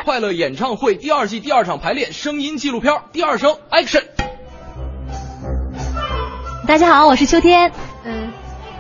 [0.05, 4.03] 快乐演唱会第二季第二场排练声音纪录片，第二声 Action。
[6.65, 7.73] 大家好，我是秋天。
[8.05, 8.33] 嗯，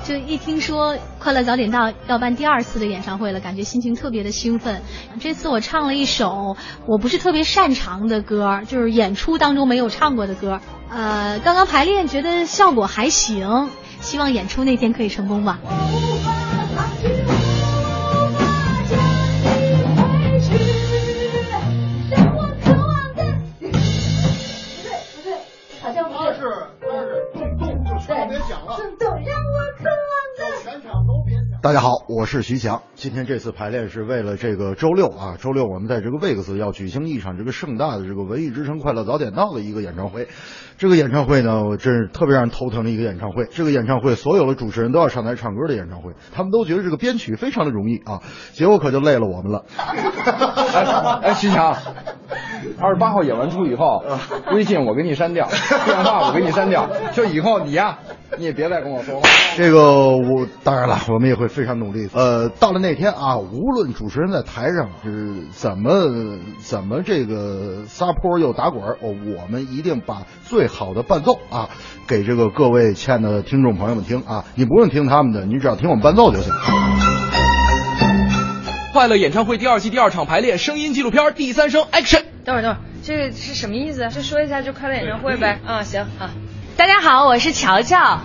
[0.04, 4.82] 就一听说《快乐早点到》要办第二次的演唱会了，感觉心情特别的兴奋。
[5.18, 10.60] 这次我唱了一首我不是特别擅长的歌，就是演出当中没有唱过的歌。
[10.90, 13.68] 呃，刚刚排练觉得效果还行，
[14.00, 15.58] 希望演出那天可以成功吧。
[31.62, 32.82] 大家好，我是徐强。
[32.96, 40.26] 今天这次排练是为了这个周六啊，周六我们在这个 VIX 要举行一场这个盛大的这个文艺之声快乐早点到的一个演唱会。
[40.76, 43.46] 这个演唱会呢，我真是特别让人头疼的一个演唱会。
[43.48, 48.22] 这个演唱会所有的主持人都要上台唱歌的演唱会，他们都觉得这个编曲非常的容易啊，
[48.54, 49.64] 结果可就累了我们了。
[49.76, 51.76] 哎哎，徐强，
[52.80, 54.02] 二十八号演完出以后，
[54.52, 55.48] 微信我给你删掉，
[55.86, 57.98] 电话我给你删掉，就以后你呀，
[58.38, 59.28] 你也别再跟我说话。
[59.56, 62.08] 这个我当然了，我们也会非常努力。
[62.14, 71.68] 呃，到了那天啊，无论主持人在台上是怎么怎么这个撒泼又打滚儿，哦，我们一定把最好的伴奏啊，
[72.08, 74.44] 给这个各位亲爱的听众朋友们听啊。
[74.54, 76.50] 你不用听他们的，你只要听我们伴奏就行。
[78.92, 82.24] 快乐演唱会第二季第二场排练声音纪录片儿，第三声 Action。
[82.44, 84.06] 等会儿，等会儿，这个是什么意思？
[84.10, 85.60] 就说一下就快乐演唱会呗。
[85.66, 86.28] 啊，行好。
[86.76, 88.20] 大家好，我是乔乔。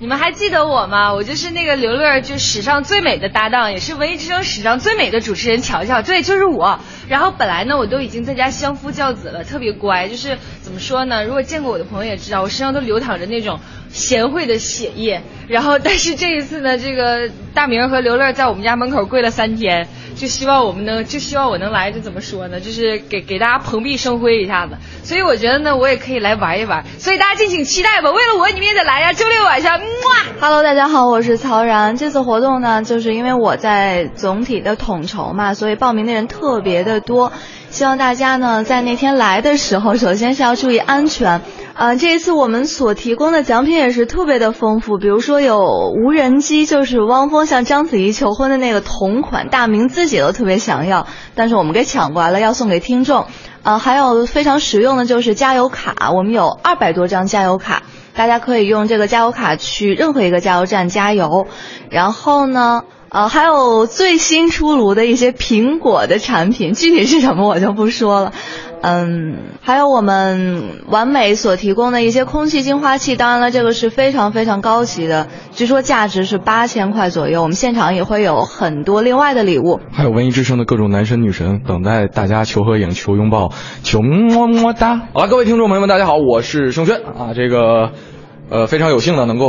[0.00, 1.14] 你们还记得我吗？
[1.14, 6.02] 我就是那个刘乐，就史上最美的搭档，也是文艺之声史上最美的主持人乔乔。
[6.02, 6.80] 对，就是我。
[7.06, 10.08] 然后本来呢，我都已经在家相夫教子了，特别乖。
[10.08, 11.24] 就是怎么说呢？
[11.24, 13.60] 如果见过我的朋友也知道，我身上都流淌着那种
[13.96, 15.22] 贤惠的血液。
[15.48, 22.60] 然后，但是这一次呢，这个大明和刘乐在我们家门口跪了三天，就希望我们能，就希望我能来，就怎么说呢？
[22.60, 24.76] 就是给给大家蓬荜生辉一下子。
[25.04, 26.84] 所以我觉得呢，我也可以来玩一玩。
[26.98, 28.10] 所以大家敬请期待吧。
[28.10, 29.12] 为了我，你们也得来呀！
[29.12, 29.86] 周六晚上，哇
[30.40, 31.96] ！Hello，大家好，我是曹然。
[31.96, 37.32] 这次活动呢，就是因为我在总体的统筹嘛，所以报名的人特别的多。
[37.70, 41.42] 希望大家呢在那天来的时候，首先是要注意安全，
[41.76, 53.26] 啊，这一次我们所提供的奖品也是特别的丰富，比如说有无人机，就是汪峰向章子怡求婚的那个同款，大明自己都特别想要，但是我们给抢过来了，要送给听众。
[53.62, 57.82] 啊，还有非常实用的就是加油卡，我们有二百多张加油卡，
[58.14, 61.46] 大家可以用这个加油卡去任何一个加油站加油。
[61.90, 62.84] 然后呢？
[63.08, 68.32] 呃，还有最新出炉的一些苹果的产品，具体是什么我就不说了。
[68.82, 77.42] 嗯，还有我们完美所提供的一些空气净化器，当然了，这个是非常非常高级的，据说价值是八千块左右。
[77.42, 83.50] 我们现场也会有很多另外的礼物，还有文艺之声的各种男神女神等待大家求合影、求拥抱、
[83.82, 85.00] 求么么哒。
[85.14, 87.92] 好了，各位听众朋友们，大家好，我是盛轩啊，这个
[88.50, 89.46] 呃非常有幸的能够。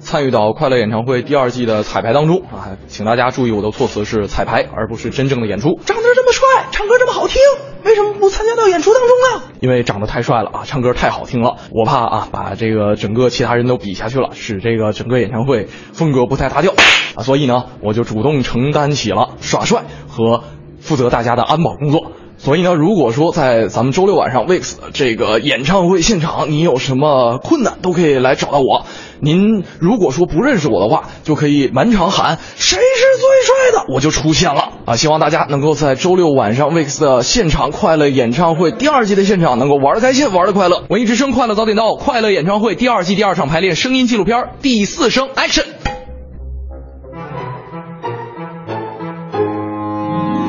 [0.00, 5.78] 参与到快乐演唱会第二季的彩排当中啊，请大家注意我的措辞是彩排，而不是真正的演出。
[5.84, 7.40] 长得这么帅，唱歌这么好听，
[7.84, 9.52] 为什么不参加到演出当中呢？
[9.60, 16.72] 因为长得太帅了啊，唱歌太好听了，我怕啊把这个整个其他人都比下去了，使这个整个演唱会风格不太搭调
[17.14, 20.44] 啊，所以呢，我就主动承担起了耍帅和
[20.80, 22.12] 负责大家的安保工作。
[22.40, 28.86] 所以呢，如果说在咱们周六晚上 VIX 这个演唱会现场，你有什么困难，都可以来找到我。
[29.20, 34.94] 您如果说不认识我的话，就可以满场喊谁是最帅的，我就出现了啊！
[34.94, 40.84] 希望大家能够在周六晚上 VIX 的现场快乐演唱会第二季的现场能够玩的开心，玩的快乐。
[40.88, 45.64] 文艺之声快乐早点到，快乐演唱会第二季第二场排练声音纪录片第四声 Action。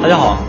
[0.03, 0.48] 大家好。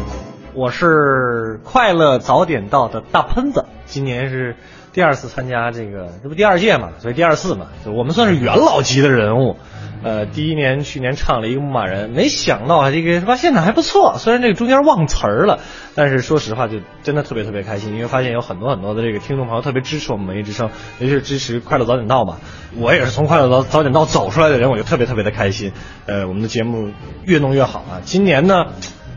[0.61, 4.57] 我是快乐早点到的大喷子，今年是
[4.93, 9.57] 第二次参加这个，这不第二届嘛，所以第二次嘛，我们算是元老级的人物。
[10.03, 15.61] 呃，第一年去年唱了一个牧马人，没想到啊这个发，现场还不错，虽然这个中间忘词儿了，
[15.95, 20.69] 但是说实话就真的特别特别开心，因为发现有很多很多的这个听众朋友特别支持我们文艺之声，
[20.99, 22.37] 尤其是支持快乐早点到嘛。
[22.77, 25.73] 我也是从快乐早早点到走出来的人，我就特别特别的开心。
[26.05, 26.91] 呃，我们的节目
[27.25, 28.67] 越弄越好啊，今年呢。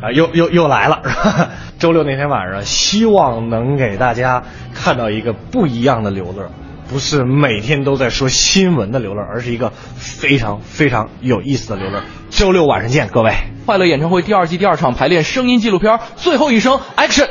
[0.04, 1.02] 啊，又又又来了！
[1.80, 6.52] 周六那天晚上，希望能给大家看到一个不一样的刘乐，
[6.90, 12.02] 不是每天都在说新闻的刘乐，而是一个非常非常有意思的刘乐。
[12.30, 13.34] 周六晚上见，各位！
[13.66, 17.30] 快乐演唱会第二季第二场排练声音纪录片最后一声 Action。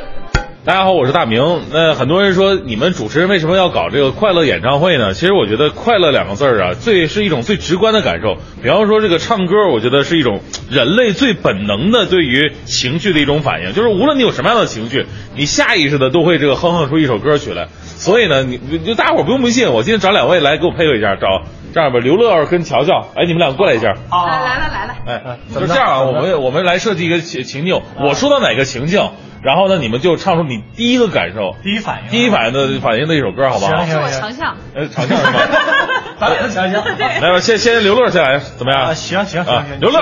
[0.65, 1.43] 大家好，我是大明。
[1.73, 5.13] 那很多人说，你们主持人为什么要搞这个快乐演唱会呢？
[5.13, 8.37] 其实我觉得“快乐”两个字儿啊，最是一种最直观的感受。
[8.61, 17.67] 比方说这个唱歌，我觉得是一种人类最本能的对于情绪的一种反应，就是无论你有什么样的情绪，你下意识的都会这个哼哼出一首歌曲来。
[18.03, 23.91] 所以呢，你就大伙儿不用不信，我今天找两位来给我配合一下，找这样吧，刘乐跟乔乔，哎，你们俩过来一下。
[24.09, 24.95] 啊，来了来了。
[25.07, 29.09] 哎，就这样啊，我们我们来设计一个情情境，我说到哪个情境。
[29.41, 33.85] 然后呢，你们就唱出你第一个感受、第一反应、第一反应的反应的一首歌，好不好？
[33.85, 34.55] 是我强项。
[34.75, 35.39] 呃，长项是吗？
[36.19, 36.83] 咱俩强项。
[37.21, 38.95] 来吧，先先刘乐先来，怎么样？
[38.95, 39.99] 行行行，刘乐，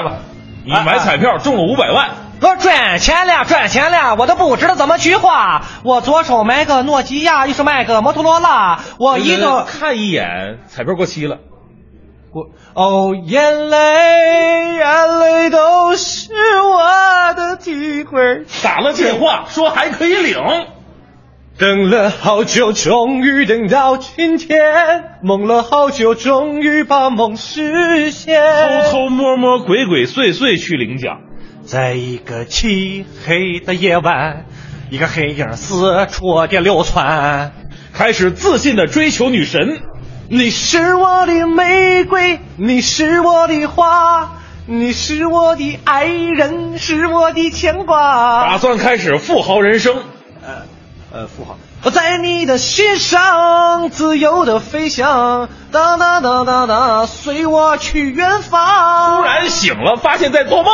[0.65, 2.09] 你买彩票中了五百万。
[2.41, 5.61] 我赚钱了，赚钱了，我都不知道怎么去花。
[5.83, 8.79] 我左手买个诺基亚，右手买个摩托罗拉。
[8.97, 11.37] 我一个看一眼，彩票过期了。
[12.31, 18.45] 过哦，眼泪，眼泪都是我的体会。
[18.63, 20.37] 打了电话说还可以领，
[21.59, 24.57] 等了好久，终于等到今天。
[25.21, 28.41] 梦了好久，终于把梦实现。
[28.89, 31.19] 偷偷摸摸，鬼鬼祟祟去领奖，
[31.71, 34.43] 在一个漆黑的夜晚，
[34.89, 37.53] 一个黑影四处的流窜，
[37.93, 39.79] 开始自信的追求女神。
[40.27, 44.31] 你是我的玫瑰，你是我的花，
[44.65, 48.41] 你是我的爱人，是我的牵挂。
[48.43, 49.95] 打算开始富豪人生，
[50.45, 50.63] 呃
[51.13, 51.57] 呃，富豪。
[51.85, 59.21] 我在你的心上自由的飞翔，哒哒哒哒哒，随我去远方。
[59.21, 60.73] 突然醒了，发现在做梦。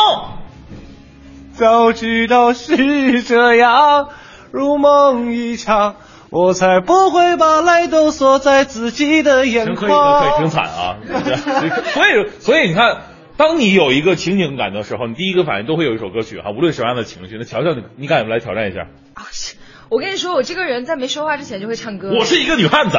[1.57, 4.09] 早知道是这样，
[4.51, 5.95] 如梦一场。
[6.29, 10.21] 我才不会把泪都锁在自己的眼眶。
[10.21, 10.97] 可以，可以，挺惨啊。
[11.95, 12.97] 所以，所以你看，
[13.37, 17.37] 当你有一个情景感的时候，你第一个反应都会有一首歌曲哈，无论什么样的情绪。
[17.37, 18.81] 那乔乔，你你敢来挑战一下？
[19.13, 19.23] 啊，
[19.89, 22.11] 我跟你说，我这个人在没说话之前就会唱歌。
[22.17, 22.97] 我是一个女汉子。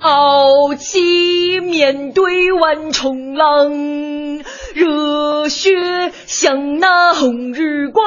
[0.00, 4.42] 傲气面对万重浪，
[4.74, 8.04] 热血像那红日光。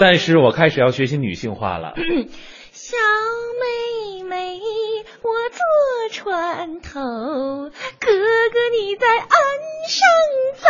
[0.00, 1.94] 但是我开始要学习女性化了。
[2.72, 2.96] 小
[3.60, 4.58] 妹妹，
[5.22, 5.58] 我坐
[6.12, 7.00] 船头，
[8.00, 9.28] 哥哥你在岸
[9.88, 9.98] 上
[10.56, 10.68] 走。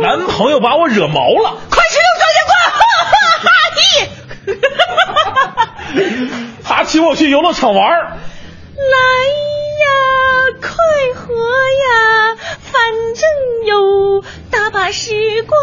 [0.00, 2.52] 男朋友把我惹毛了， 快去用双截棍！
[2.72, 3.48] 哈哈哈！
[6.64, 8.16] 他请我去游乐场玩儿
[8.76, 8.96] 来
[9.82, 9.86] 呀，
[10.60, 10.70] 快
[11.14, 12.72] 活呀，反
[13.14, 13.22] 正
[13.66, 15.58] 有大把时光。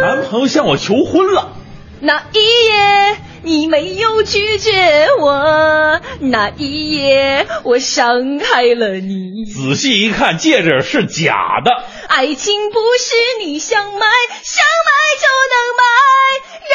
[0.00, 1.52] 男朋友向我求婚了，
[2.00, 3.16] 那一夜
[3.46, 9.44] 你没有拒绝我，那一夜我伤害了你。
[9.44, 11.70] 仔细一看，戒指是假的。
[12.08, 14.06] 爱情不是你想买，
[14.42, 14.90] 想买
[15.22, 15.84] 就能买，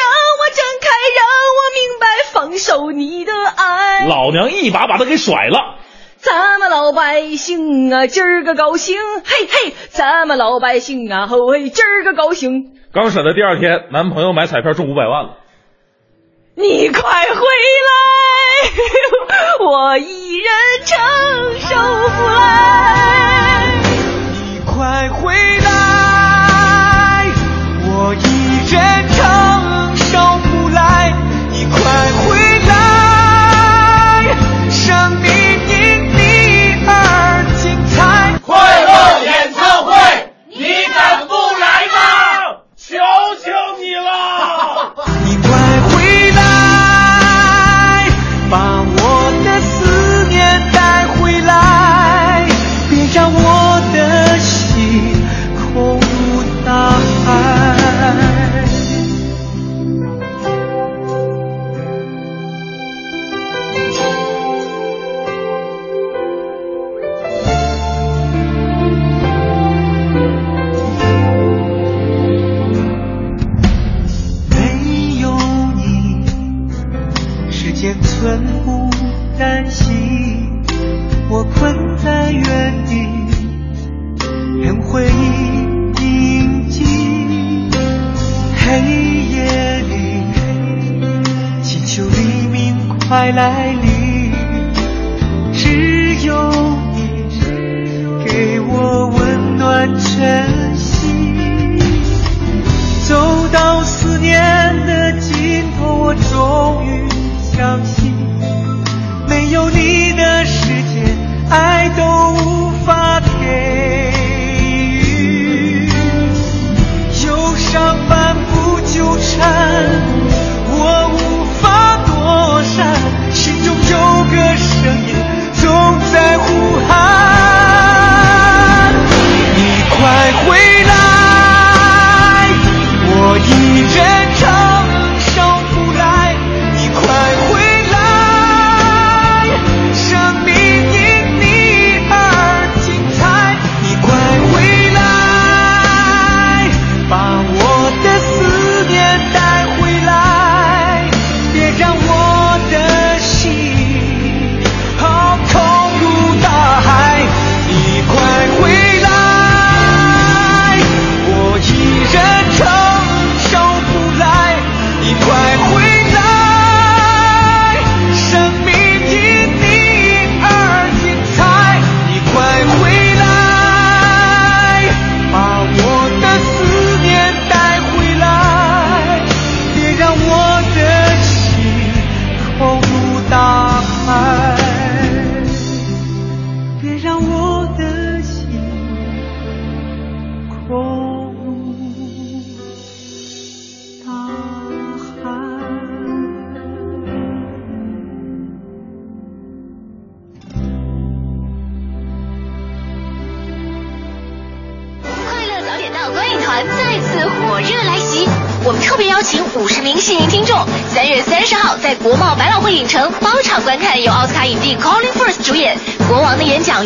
[0.38, 1.20] 我睁开，让
[1.52, 4.06] 我明白，放手你的爱。
[4.06, 5.76] 老娘一把把他给甩了。
[6.16, 8.96] 咱们老百姓啊，今儿个高兴，
[9.26, 12.78] 嘿嘿，咱们老百姓啊，吼嘿，今儿个高兴。
[12.94, 15.41] 刚甩的第二天，男朋友买彩票中五百万了。
[16.54, 17.40] 你快回
[17.88, 17.96] 来，
[19.64, 20.50] 我一人
[20.84, 20.98] 承
[21.60, 21.68] 受
[22.10, 23.72] 不来。
[24.32, 25.91] 你快回来，》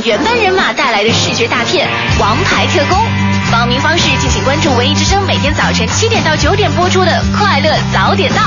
[0.04, 1.88] 原班人马带来的视觉大片
[2.20, 2.98] 《王牌特工》。
[3.52, 8.40] 报名方式，敬请关注文艺之声每天早晨七点到九点播出的《快乐早点到》。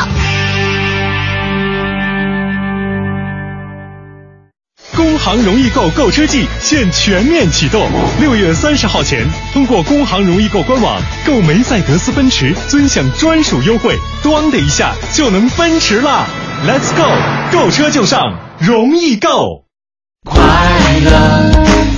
[4.95, 7.87] 工行容易购购车季现全面启动，
[8.19, 16.25] 六月三十号前通过工行容易购官网购梅赛德斯奔驰，尊享专属优惠，咣的一下就能奔驰啦
[16.67, 17.09] ！Let's go，
[17.57, 18.19] 购车就上
[18.59, 19.68] 容易购。
[20.25, 20.35] 快
[21.01, 21.11] 乐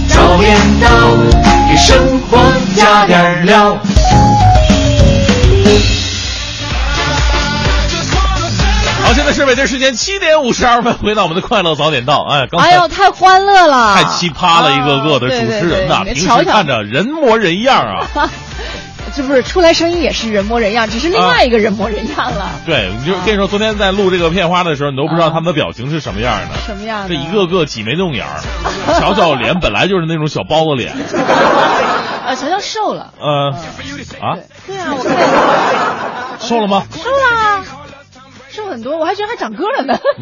[0.08, 0.88] 早点到，
[1.68, 2.38] 给生活
[2.76, 3.76] 加点料。
[9.04, 12.24] 好，现在是北京时间七点五十二分，回到我们的快乐早点到。
[12.30, 18.06] 哎，刚才哎呦，太欢乐了，太奇葩了，一个个的主持人呐，啊对对对平时看着人模人样啊。
[19.16, 22.52] 这不是出来声音也是人模人样，只是另外一个人模人样了。
[22.66, 27.10] 对，你就跟你说，昨天在录这个片花的时候，你都不知道他们的表情是什么样的，什么样的？
[27.10, 28.40] 这一个个挤眉弄眼儿，
[29.00, 30.94] 乔乔脸本来就是那种小包子脸。
[32.22, 33.14] 啊，乔乔瘦了。
[33.20, 33.52] 呃，
[34.22, 34.38] 啊？
[34.68, 35.18] 对啊，我看
[36.40, 36.84] 瘦了吗？
[36.92, 37.41] 瘦了。
[38.52, 39.98] 瘦很多，我还觉得还长个了呢。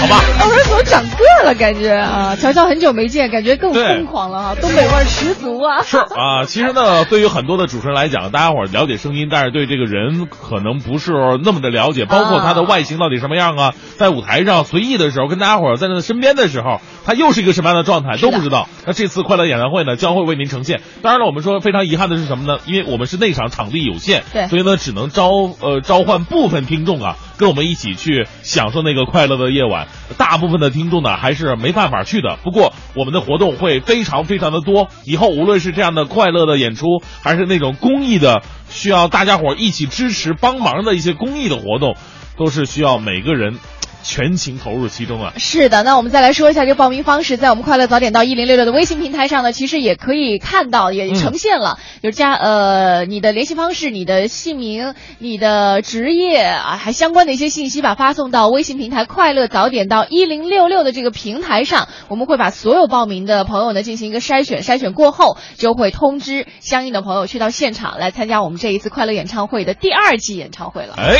[0.00, 1.54] 好吧，我说怎么长个了？
[1.54, 5.82] 感觉啊，乔乔很久没见，感觉更疯狂了啊，东北味儿十足啊。
[5.82, 11.12] 是啊，其实呢，对于很多的主持人来讲，大家伙了解声音，但是对这个人可能不是
[11.44, 18.68] 那么的了解，包括他的外形到底什么样啊，在舞台上随意的时候，跟大家伙在他身边的时候，他又是一个什么样的状态都不知道。
[18.86, 20.80] 那这次快乐演唱会呢，将会为您呈现。
[21.02, 22.60] 当然了，我们说非常遗憾的是什么呢？
[22.66, 25.30] 因为我们是内场场地有限，对，所以呢，只能招
[25.60, 29.88] 呃召唤部分听众啊，跟我们一起去享受那个快乐的夜晚。
[30.16, 32.38] 大部分的听众呢，还是没办法去的。
[32.42, 36.86] 不过我们的活动会非常非常的多，以后无论是这样的快乐的演出，
[37.22, 41.96] 还是那种公益的需要大家伙一起支持帮忙的一些公益的活动，
[42.36, 43.58] 都是需要每个人。
[44.02, 45.32] 全情投入其中啊！
[45.36, 70.94] 是的，那我们再来说一下这个报名方式，在我们快乐早点到一零六六的微信平台上呢，其实也可以看到，也呈现了，就加呃你的联系方式、你的姓名、你的职业啊，还相关的一些信息吧，发送到微信平台快乐早点到一零六六的这个平台上，我们会把所有报名的朋友呢进行一个筛选，筛选过后就会通知相应的朋友去到现场来参加我们这一次快乐演唱会的第二季演唱会了。
[70.98, 71.18] 哎。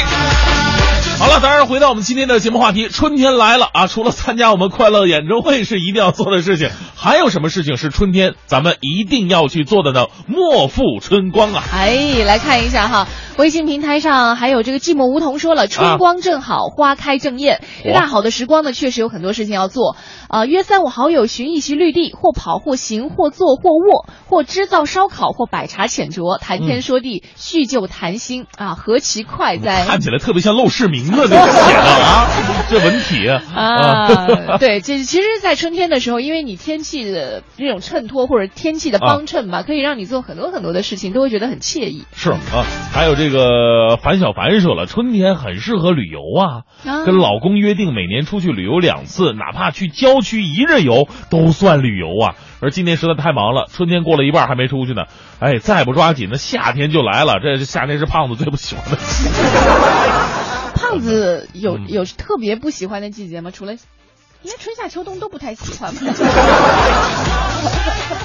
[1.18, 3.86] 好了，当然回到我们今天的节目话题，春天来了啊！
[3.86, 10.06] 除了参加我们快乐演唱会是一定要做的事情，还有什么事情是春天咱们一定要去做的呢？
[10.26, 11.62] 莫负春光啊！
[11.72, 13.08] 哎，来看一下哈，
[13.42, 17.60] 微信平台上还有这个寂寞梧桐说了，春光正好，花开正艳，
[17.92, 19.96] 大好的时光呢，确实有很多事情要做
[20.28, 20.46] 啊。
[20.46, 29.84] 约三五好友寻一席绿地，或跑或行或坐或卧，或织造烧烤或摆茶浅酌，谈天说地，叙旧谈心啊，何其快哉！
[29.86, 31.02] 看起来特别像陋室铭。
[31.02, 32.28] 名字就写的啊，
[32.70, 34.26] 这文体啊，
[34.60, 42.04] 对，这其实，在春天的时候，因为你天气的这种衬托或者天气的帮衬嘛，可以让你做很多很多的事情，都会觉得很惬意。
[42.14, 42.38] 是啊，
[42.92, 43.31] 还有这个
[44.02, 46.62] 樊小凡说了，春天很适合旅游啊，
[47.04, 52.34] 跟老公约定每年出去旅游两次，哪怕去郊区一日游都算旅游啊。
[52.60, 55.02] 而今年实在太忙了，春天过了一半还没出去呢，
[55.40, 57.40] 哎，再不抓紧，那夏天就来了。
[57.42, 58.96] 这夏天是胖子最不喜欢的。
[60.74, 63.50] 胖子有有特别不喜欢的季节吗？
[63.50, 63.78] 除了，应
[64.50, 66.00] 该春夏秋冬都不太喜欢吧。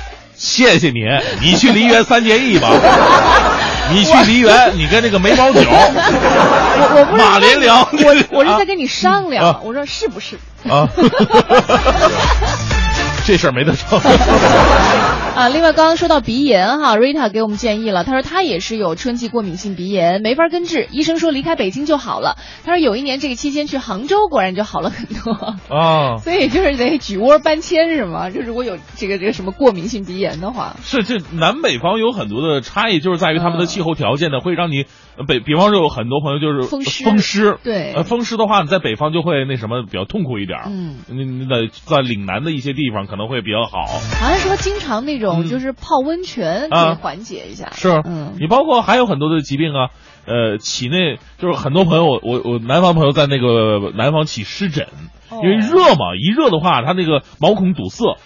[0.38, 1.03] 谢谢你，
[1.41, 2.69] 你去梨园三结义吧。
[3.89, 10.38] 你去梨园，你跟那个梅葆玖， 我我不是马连良，我我是在跟你商量，我说是不是？
[10.69, 10.88] 啊。
[13.28, 13.99] 这事儿没得说
[15.36, 15.49] 啊！
[15.49, 22.38] 另外，刚刚说到鼻炎哈，Rita 给我们建议了，他说他也是有春季过敏性鼻炎，没法根治，医生说离开北京就好了。
[22.63, 25.34] 他说有一年这个期间去杭州，果然就好了很多
[25.69, 26.17] 啊。
[26.23, 28.30] 所以就是得举窝搬迁是吗？
[28.32, 34.86] 就如果有这个这个什么过敏性鼻炎的话，是这南北方有很多的差异，就是在于他们的气候条件呢，会让你
[35.28, 43.16] 北，比方说有很多朋友就是风湿，风湿对，呃，风湿的话，你在北方就会那什么比较痛苦一点，嗯，你你在在岭南的一些地方可。
[43.16, 47.72] 可能会比较好，好像说经常那种就是泡温泉可以缓解一下。
[47.74, 49.89] 是，嗯，你包括还有很多的疾病啊，
[50.26, 54.88] 呃，体内就是很多朋友，我我南方朋友在那个南方起湿疹，
[55.32, 58.18] 因为热嘛，一热的话，他那个毛孔堵塞，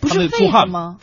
[0.00, 0.68] 不是出汗。
[0.68, 0.96] 吗？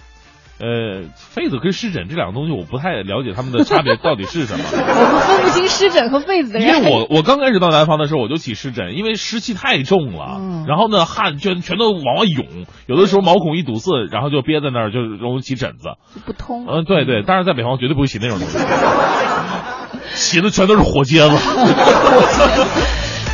[0.64, 1.04] 呃，
[1.36, 4.64] 痱子跟湿疹这两个东西，我不太了解它们的差别到底是什么。
[4.72, 6.68] 我们分不清湿疹和痱子的人。
[6.70, 15.98] 因为我我刚开始到南方的时候，我就起湿疹，因为湿气太重了，然后呢汗全全都往外涌，有的时候毛孔一堵塞，然后就憋在那儿，就容易起疹子。
[16.26, 16.66] 不通。
[16.66, 18.58] 嗯，对对，但是在北方绝对不会起那种东西，
[20.16, 21.36] 起的全都是火疖子。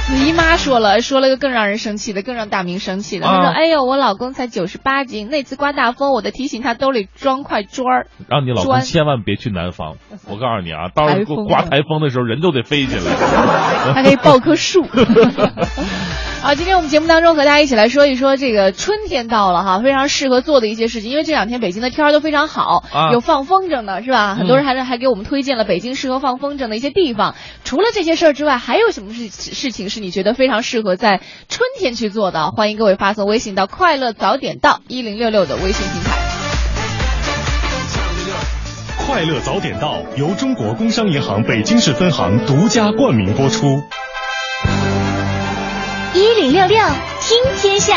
[0.10, 3.28] 子姨妈说了，说了个更让人生气的，更让大明生气的。
[3.28, 8.08] 她说：“哎呦，我老公才九十八斤，那次刮大风，我得提醒他兜里装块砖儿。
[8.28, 9.98] 让你老公千万别去南方，
[10.28, 13.14] 我告诉你啊，到时候刮台风的时候，人都得飞起来。
[13.94, 14.84] 还可以抱棵树。
[16.42, 21.12] 好，今天我们节目当中和大家一起来说一说这个春天到了哈，非常适合做的一些事情。
[21.12, 24.36] 因为这两天北京的天儿都非常好，有放风筝的是吧？
[24.36, 27.36] 很多人还是还给我们推荐了北京适合放风筝的一些地方。
[27.66, 31.20] 除了这些事儿之外，还有什么事事情是你觉得非常适合在
[31.50, 32.52] 春天去做的？
[32.52, 36.18] 欢迎各位发送微信到“快乐早点到一零六六”的微信平台。
[39.06, 43.82] 快乐早点到由中国工商银行北京市分行独家冠名播出。
[46.40, 46.80] 零六六
[47.20, 47.96] 听天下，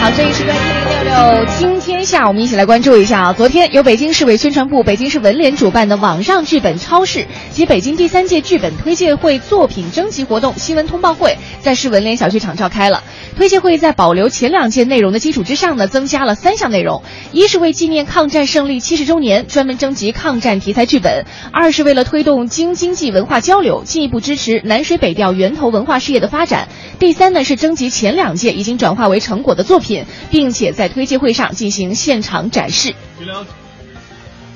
[0.00, 3.32] 好，这一时段一零六六有听天下，我们一起来关注一下啊。
[3.32, 13.02] 昨天由北京市委宣传部、北京市文联主办的网上剧本超市及北京第三届剧本推介会作品征集活动新闻通报会在市文联小剧场召开了。
[13.34, 17.02] 推介会在保留前两届内容的基础之上呢，增加了三项内容：
[17.32, 26.66] 一是为纪念抗战胜利七十周年，专门征集抗战题材剧本；二是为了推动京津冀文化交流，进一步支持南水北调源头文化事业的发展；
[26.98, 32.94] 第三呢是征集前两届已经转化为成果的作品，并且在推介会上进行现场展示。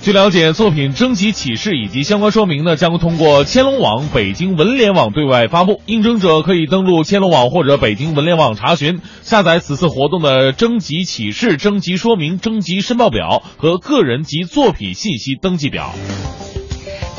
[0.03, 5.83] 据了解，作品征集启事以及相关说明呢，将通过千龙网、北京文联网对外发布。
[5.85, 15.95] 应征者可以登录千龙网或者北京文联网查询、下载此次活动的征集启事、征集说明、征集申报表和个人及作品信息登记表。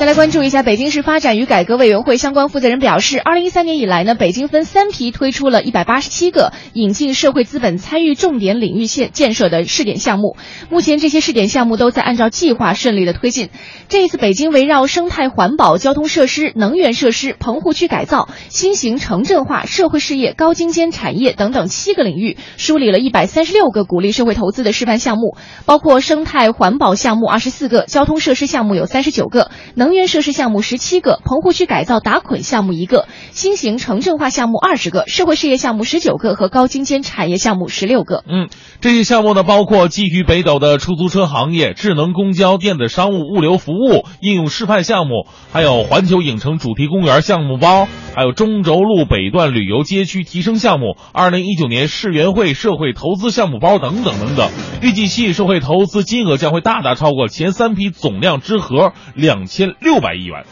[0.01, 10.37] 再来关注一下北京市发展与改革委员会相关负责人表示，二零一三年以来呢，北京分三批推出了一百八十七个引进社会资本参与重点领域建建设的试点项目。
[10.71, 13.51] 目前这些试点项目都在按照计划顺利的推进。
[13.89, 25.37] 这一次，北京围绕生态环保、交通设施、能源设施、棚户区改造、新型城镇化、社会事业、高精尖产业等等七个领域，梳理了一百三十六个鼓励社会投资的示范项目，
[25.67, 38.23] 包括生态环保项目二十四个，交通设施项目有三十九个，能能源设施项目十七个，棚户区改造打捆项目一个，新型城镇化项目二十个，社会事业项目十九个和高精尖产业项目十六个。
[38.25, 38.47] 嗯，
[38.79, 47.85] 这些项目呢，包括基于北斗的出租车行业、智能公交、电子商务物流服务应用示范项目，还有环球影城主题公园项目包，
[48.15, 54.49] 还有中轴路北段旅游街区提升项目，二零一九年世园会社会投资项目包等等等等。
[54.81, 60.45] 预计吸引社会投资金额将会大大超过前三批总量之和两千六百亿元。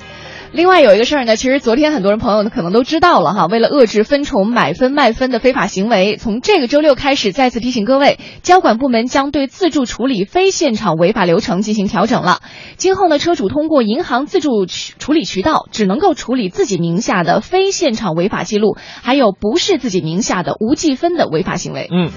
[0.51, 3.45] 另外有一个事儿呢，其实昨天很多人朋友可能都知道了哈。
[3.45, 12.39] 为了遏制分重买分卖分的非法行为，从这个周六开始，再次提醒各位，交管部门将对自助处理非现场违法流程进行调整了。
[12.77, 21.87] 今后呢，车主通过银行自助处理渠道，只能够处理自己名下的非现场违法记录，还有不是自己名下的无记分的违法行为。
[21.91, 22.09] 嗯。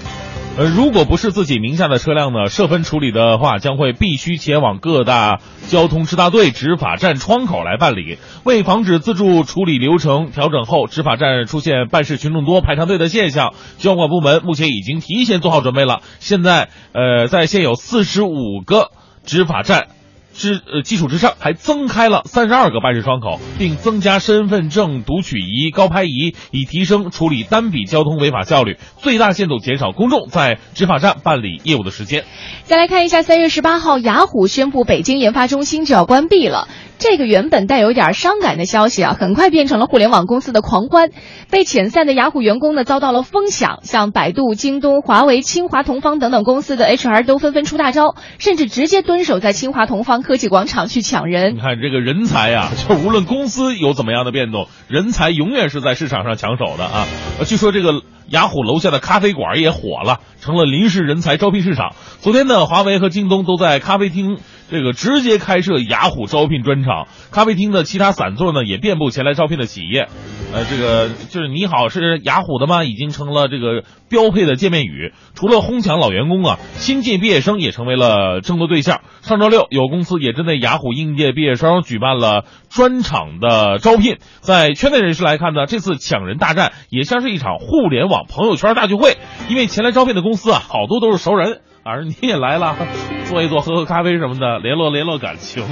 [0.55, 8.19] 呃，如果不是自己名下的车辆呢，设分处理的话，将会必须前往各大交通支大队执法站窗口来办理。
[8.43, 16.01] 为防止自助处理流程调整后执法站出现办事群众多排长队的现象，交管部门目前已经提前做好准备了。
[16.19, 18.91] 现在，呃，在现有四十五个
[19.25, 19.87] 执法站。
[20.33, 32.25] 之呃基础之上，还增开了三十二个办事窗口，并增加身份证读取仪、高拍仪，以提升处理单笔交通违法效率，最大限度减少公众在执法站办理业务的时间。
[32.63, 36.67] 再来看一下，三月十八号，雅虎宣布北京研发中心就要关闭了。
[37.03, 41.09] 这个原本带有点伤感的消息啊，很快变成了互联网公司的狂欢。
[41.51, 51.57] 被遣散的雅虎员工呢，遭到了疯抢，像百度、京东、华为、清华同方等等公司的 HR 都纷纷出大招，甚至直接蹲守在清华同方科技广场去抢人。
[51.57, 57.05] 你看这个人才呀、就无论公司有怎么样的变动，人才永远是在市场上抢手的啊。
[57.45, 61.95] 据说这个雅虎楼下的咖啡馆也火了，成了临时人才招聘市场。
[62.21, 64.37] 昨天呢，华为和京东都在咖啡厅
[64.73, 70.07] 这个直接开设雅虎招聘专场，咖啡厅的其他散座呢也遍布前来招聘的企业。
[70.51, 72.83] 呃，这个就是你好是雅虎的吗？
[72.83, 75.13] 已经成了这个标配的见面语。
[75.35, 79.01] 除了哄抢老员工啊，新晋毕业生也成为了争夺对象。
[79.21, 84.17] 上周六，有公司也针对雅虎应届毕业生举办了专场的招聘。
[84.41, 89.17] 在圈内人士来看呢，这次抢人大战也像是一场互联网朋友圈大聚会，
[89.49, 91.61] 因为前来招聘的公司啊，好多都是熟人。
[91.85, 92.75] 而你也来了，
[93.27, 95.63] 坐一坐，喝喝咖啡什么的，联络联络感情。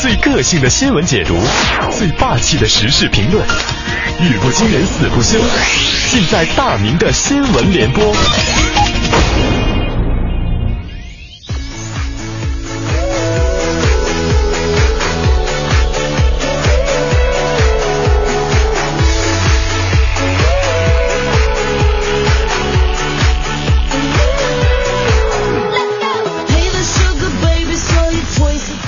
[0.00, 1.34] 最个性的新闻解读，
[1.90, 3.42] 最霸气的时事评论，
[4.20, 5.40] 语不惊人死不休，
[6.10, 8.04] 尽在大明的新闻联播。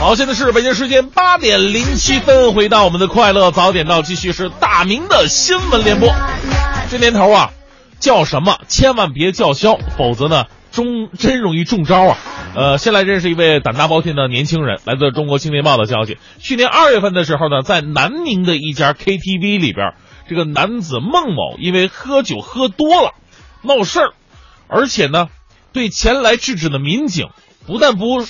[0.06, 6.08] 好，现在是北京时间八点零七分，回到我们的快乐早点到，继续是大明的新闻联播。
[6.88, 7.50] 这年头啊，
[7.98, 12.18] 叫什么千万别叫嚣，否则呢，中真容易中招啊。
[12.54, 16.18] 呃，先来认识一位胆大包天的年轻人，来自中国青年报的消息。
[16.38, 19.94] 去年二月份的时候呢，在南宁的一家 KTV 里边，
[20.28, 23.14] 这个男子孟某因为喝酒喝多了，
[23.62, 24.12] 闹事儿，
[24.68, 25.26] 而且呢，
[25.72, 27.26] 对前来制止的民警
[27.66, 28.24] 不但不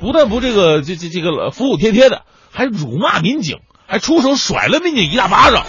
[0.00, 5.64] 不但不这个这这这个服服帖帖的，还辱骂民警，还出手甩了民警一大巴掌。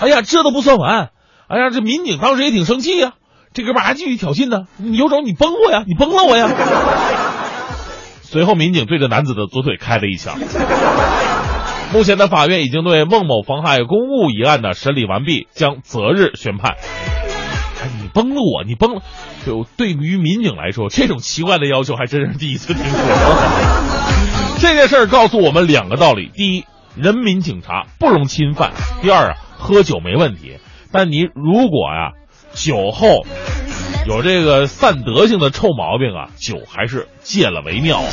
[0.00, 1.10] 哎呀，这都不算完，
[1.48, 3.12] 哎呀，这民警当时也挺生气呀、
[3.52, 6.50] 这哥们还继续挑衅呢，你有种你崩我呀，你崩了我呀！
[8.22, 10.36] 随后，民警对着男子的左腿开了一枪。
[11.92, 16.74] 目前的法院已经对孟某妨害公务一案的审理完毕，将择日宣判。
[18.00, 19.02] 你崩了我，你崩了，
[19.46, 22.98] 就对于民警来说，这种奇怪的要求还真是第一次听说。
[24.60, 26.64] 这件事儿告诉我们两个道理：第一，
[26.96, 28.70] 人民警察不容侵犯；
[29.02, 30.58] 第二啊，喝酒没问题，
[30.90, 32.12] 但你如果呀、
[32.54, 33.26] 酒后
[34.06, 38.08] 有这个散德性的臭毛病啊，酒还是戒了为妙啊。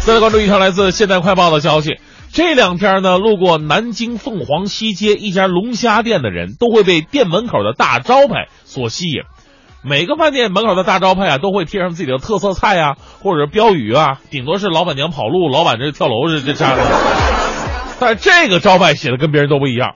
[0.00, 1.98] 再来关注一条来自《现代快报》的消息，
[2.34, 9.22] 这两天呢，路过南京凤凰西街一家龙虾店的人都会被店门口的大招牌所吸引。
[9.84, 16.84] 每个饭店门口的大招牌啊，都会贴上自己的特色菜啊，或者标语啊，顶多是老板娘跑路、老板这跳楼这这这样的。
[18.00, 19.94] 但这个招牌写的跟别人都不一样，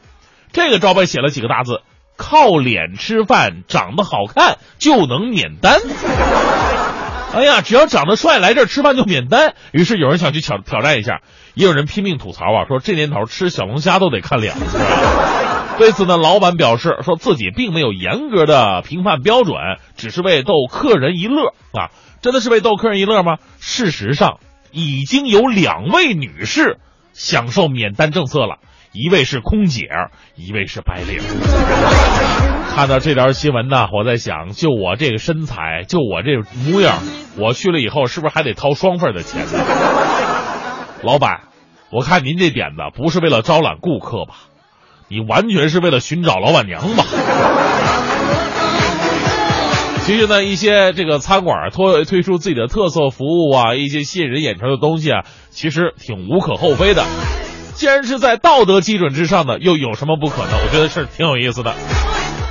[0.53, 1.81] 这个招牌写了几个大字：
[2.17, 5.81] 靠脸吃饭，长得好看就能免单。
[7.35, 9.55] 哎呀，只要长得帅，来这儿吃饭就免单。
[9.73, 11.21] 于是有人想去挑挑战一下，
[11.59, 14.55] 也有人拼命吐槽啊，说这年头吃小龙虾都得看脸。
[15.77, 19.57] 对此呢，老板表示说自己并没有严格的评判标准，
[19.97, 21.91] 只是为逗客人一乐啊。
[22.23, 23.39] 真的是为逗客人一乐吗？
[23.59, 24.39] 事实上，
[24.71, 26.79] 已经有两位女士
[27.13, 28.59] 享受免单政策了，
[28.93, 29.89] 一位是空姐，
[30.37, 31.21] 一位是白领。
[32.77, 36.37] 看到这条新闻呢，我在想，就我这个身材，就我这
[36.71, 36.99] 模样，
[37.37, 40.38] 我去了以后是不是还得掏双份的钱呢？
[41.03, 41.43] 老板，
[41.93, 44.35] 我看您这点子不是为了招揽顾客吧？
[45.09, 47.05] 你完全是为了寻找老板娘吧？
[50.05, 57.05] 其实呢，一些这个餐馆推推出自己的特色服务啊，一些吸引人眼球的东西啊，其实挺无可厚非的。
[57.75, 60.51] 既然是在道德基准之上的，又有什么不可呢？
[60.53, 61.75] 我觉得是挺有意思的。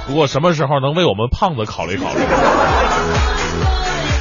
[0.07, 2.19] 不过什么时候能为我们胖子考虑考虑？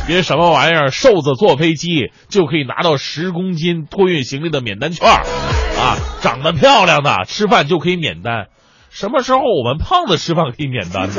[0.06, 5.24] 别什么玩意儿，瘦子坐飞机就可以拿到十公斤托运行李的免单券儿
[5.80, 5.96] 啊！
[6.20, 8.46] 长得漂亮的吃饭就可以免单，
[8.88, 11.14] 什么时候我们胖子吃饭可以免单呢？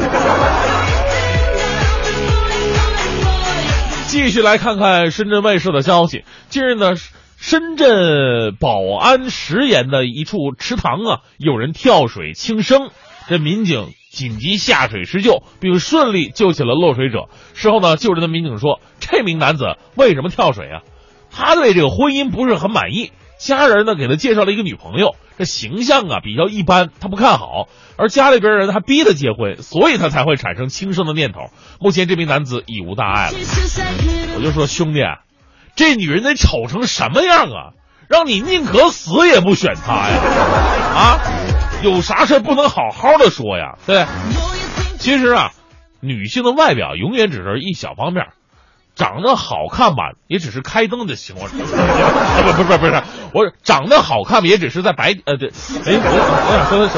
[4.07, 6.23] 继续来看看深圳卫视的消息。
[6.47, 6.95] 近日呢，
[7.37, 12.89] 深圳宝安石岩的一处池塘啊，有人跳水轻生，
[13.27, 17.29] 这民警紧急下水施救，并顺利救起了落水者。
[17.53, 20.81] 事后呢，救人的民警说，这名男子为什么跳水啊？
[21.29, 31.51] 他对这个婚姻不是很满意，家人呢给他介绍了一个女朋友，这形象啊比较一般，他不看好，而家里边人还逼他结婚，所以他才会产生轻生的念头。
[31.79, 33.37] 目前这名男子已无大碍了。
[34.35, 35.01] 我就说兄弟，
[35.75, 37.77] 这女人得丑成什么样啊，
[38.09, 40.17] 让你宁可死也不选她呀？
[40.95, 41.19] 啊，
[41.83, 43.77] 有啥事不能好好的说呀？
[43.85, 44.05] 对，
[44.97, 45.51] 其实啊，
[46.01, 48.27] 女性的外表永远只是一小方面。
[48.95, 51.47] 长得好看吧，也只是开灯的情况。
[51.53, 51.57] 不
[52.51, 56.97] 不不不是，我长得好看吧，也只是在白呃对，哎我我想说的是，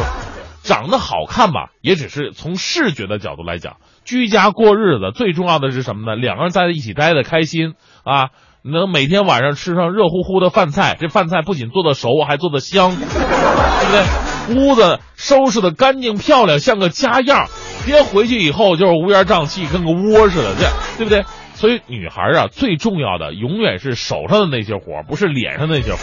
[0.64, 3.76] 长得好看吧，也只是从视觉的角度来讲。
[4.06, 6.16] 居家过日子最重要的是什么呢？
[6.16, 7.74] 两个人在一起待的开心
[8.06, 8.30] 啊，
[8.64, 14.29] 能每天晚上吃上热乎乎的饭菜，这饭菜不仅做的熟，还做的香，对不对？
[14.56, 17.47] 屋子收拾的干净漂亮，像个家样，
[17.86, 21.24] 别回去以后就是乌烟瘴气，跟个窝似的，这对不对？
[21.54, 26.00] 所以女孩啊，最重要的永远是手上的那些活，不是脸上那些活。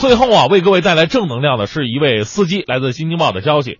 [0.00, 3.78] 最后啊，为各位带来正能量的是一位司机，来自《新京报》的消息。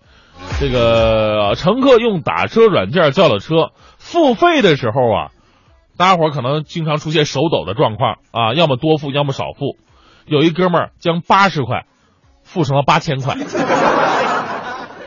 [0.59, 5.31] 这个乘客用打车软件叫了车，付费的时候啊，
[5.99, 9.75] 大家伙可能经常出现手抖的状况啊，要么多付，要么少付。
[10.25, 11.87] 有一哥们儿将八十块
[12.41, 13.35] 付成了八千块。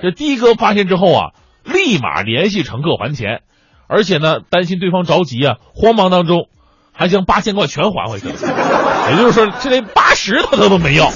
[0.03, 1.31] 这的哥发现之后啊，
[1.65, 3.41] 立马联系乘客还钱，
[3.87, 6.49] 而且呢，担心对方着急啊，慌忙当中
[6.93, 8.35] 还将八千块全还回去了。
[9.13, 11.07] 也就是说，这连八十他都都没要。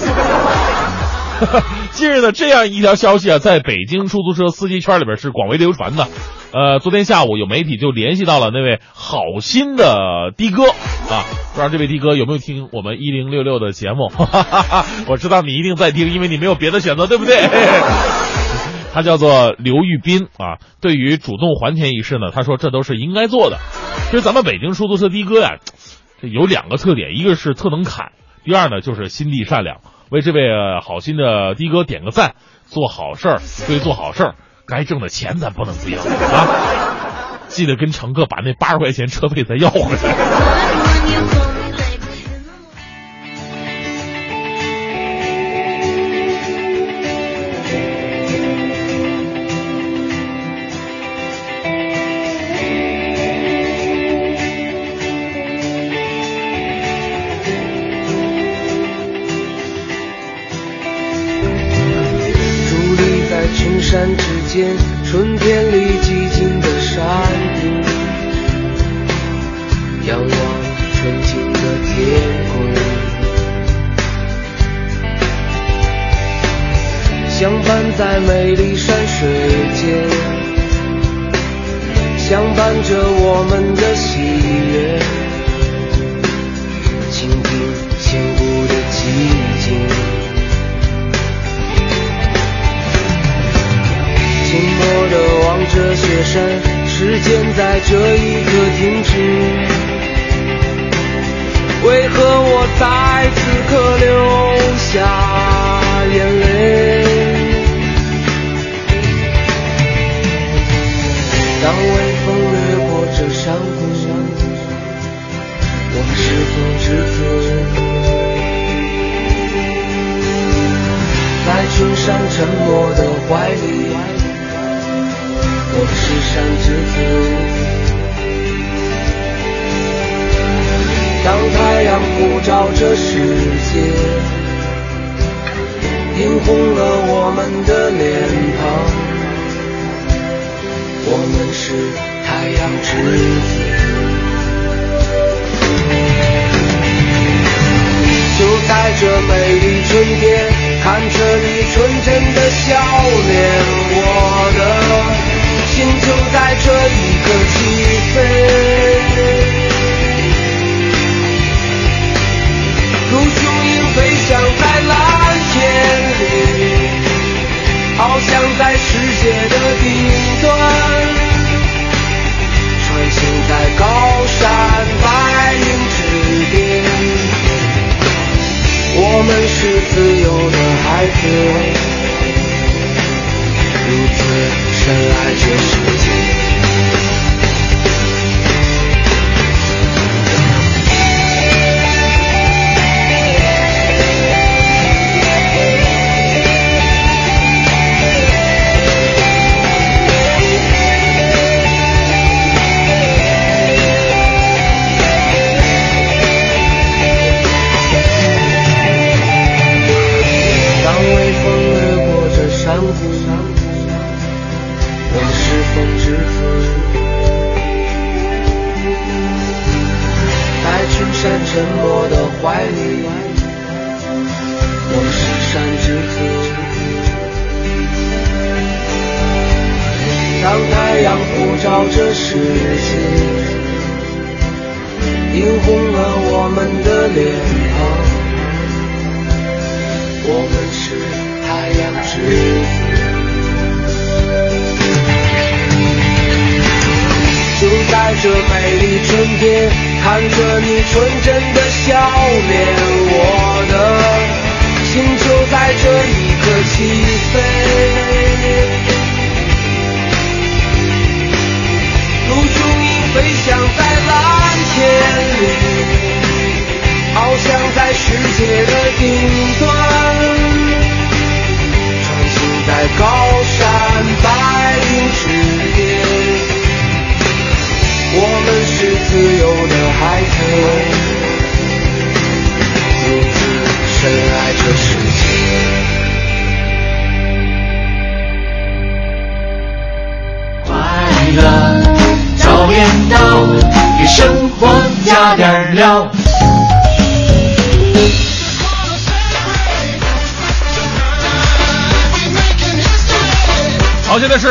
[1.97, 6.07] 近日呢，这样一条消息啊，在北京出租车司机圈里边是广为流传的。
[6.53, 10.65] 呃，昨天下午有媒体就联系到了那位好心的的哥
[11.09, 14.09] 啊，不知道这位的哥有没有听我们一零六六的节目？
[14.09, 17.35] 哈哈哈我知道你一定在听，因为你没有别的选择，对不对？
[18.93, 20.61] 他叫做刘玉斌啊。
[20.79, 23.57] 对于主动还钱一事呢，他说这都是应该做的。
[24.05, 25.55] 其实咱们北京出租车的哥呀，
[26.21, 28.11] 这有两个特点，一个是特能侃，
[28.45, 29.77] 第二呢就是心地善良。
[30.09, 30.49] 为这位
[30.81, 32.35] 好心的的哥点个赞，
[32.65, 34.35] 做好事儿归做好事儿，
[34.67, 37.39] 该挣的钱咱不能不要啊！
[37.47, 39.87] 记得跟乘客把那八十块钱车费再要回来。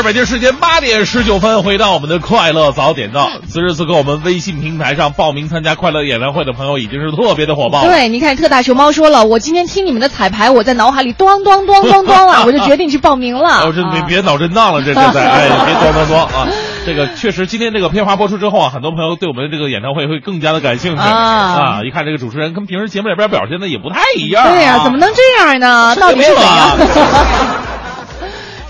[0.06, 3.28] 北京时间八点十九分，回到我们的快乐早点到。
[3.48, 7.88] 此时此刻，我们微信平台上报名参加快乐演唱会的朋友已经是特别的火爆了。
[7.88, 13.62] 对，你看特大熊猫说了，我今天听你们的彩排，我在脑海里咣咣咣咣咣啊， 我就决定去报名了。
[13.64, 16.46] 哦，这别别脑震荡了，这这在 哎，别咣咣咣啊！
[16.86, 21.80] 这个确实，今天这个片花播出之后啊，很多朋友对我们这个演唱会会更加的感兴趣啊啊！
[21.84, 24.50] 一看这个主持人跟平时节目里边表现的也不太一样啊。
[24.50, 25.96] 对呀、怎么能这样呢？
[25.98, 26.78] 到底是怎样？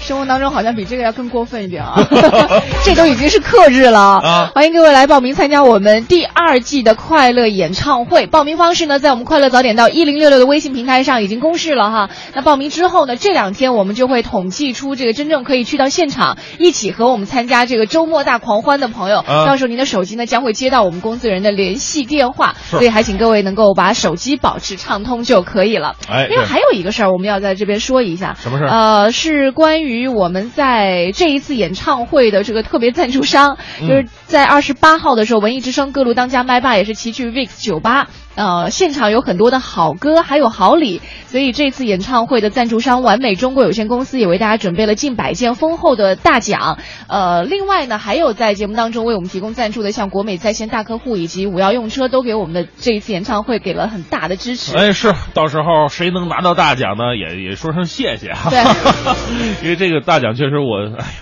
[0.07, 1.96] 生活当中好像比这个要更过分一点啊！
[2.84, 4.52] 这都已经是克制了啊！
[4.54, 8.28] 欢迎各位来报名参加我们第二季的快乐演唱会。
[8.28, 12.11] 报名方式呢，在我们快乐早点到一零六六的微信平台上已经公示了哈。
[12.34, 19.18] 那报名之后呢，这两天我们就会统计出这个真正可以去到现场一起和我们参加这个周末大狂欢的朋友。
[19.18, 25.96] 啊到时候您的手机呢将会接到我们工作人员的联系电话，所以还请各位能够把手机保持畅通就可以了。
[26.09, 28.36] 哎对另外还有一个事儿，我们要在这边说一下。
[28.40, 38.09] 什么事儿呃，是关于于我们在这一次演唱会的这个特别赞助商，嗯就是在二十八号的时候，文艺之声各路当家麦霸也是齐聚 VIX 酒吧。
[38.37, 46.78] 呃，现场有很多的好歌，还有好礼，所以这次演唱会的赞助商完美中国有限公司也为大家准备了近百件丰厚的大奖。
[47.09, 54.76] 呃，另外呢，还有在节目当中为我们提供赞助的，像国美在线大客户以及五幺用车，都给我们的这一次演唱会给了很大的支持。
[54.78, 57.16] 哎，是，到时候谁能拿到大奖呢？
[57.16, 58.49] 也也说声谢谢啊。
[58.51, 58.62] 对，
[59.64, 61.14] 因为这个大奖确实我，哎呀，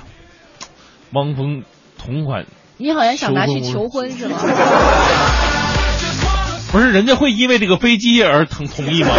[1.13, 1.63] 汪峰
[1.97, 2.47] 同款
[2.77, 4.37] 你好像想拿去求求婚是吗？
[6.75, 9.11] 不是人家会因为这个飞机而同同意吗？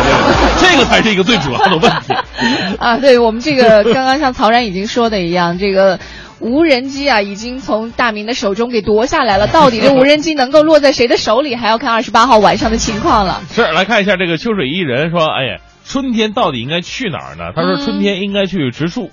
[0.59, 2.13] 这个 这个才是一个最主要的问题。
[2.79, 5.97] 啊，对我们这个刚刚像曹然已经说的一样，这个
[6.41, 9.47] 无人机啊已经从大明的手中给夺下来了。
[9.47, 13.41] 到底这无人机能够落在谁的手里，还要看二十八号晚上的情况了。
[13.49, 17.53] 是，来看一下这个秋水伊人说，哎呀，春天到底应该去哪儿呢？
[17.55, 19.11] 他说春天应该去植树，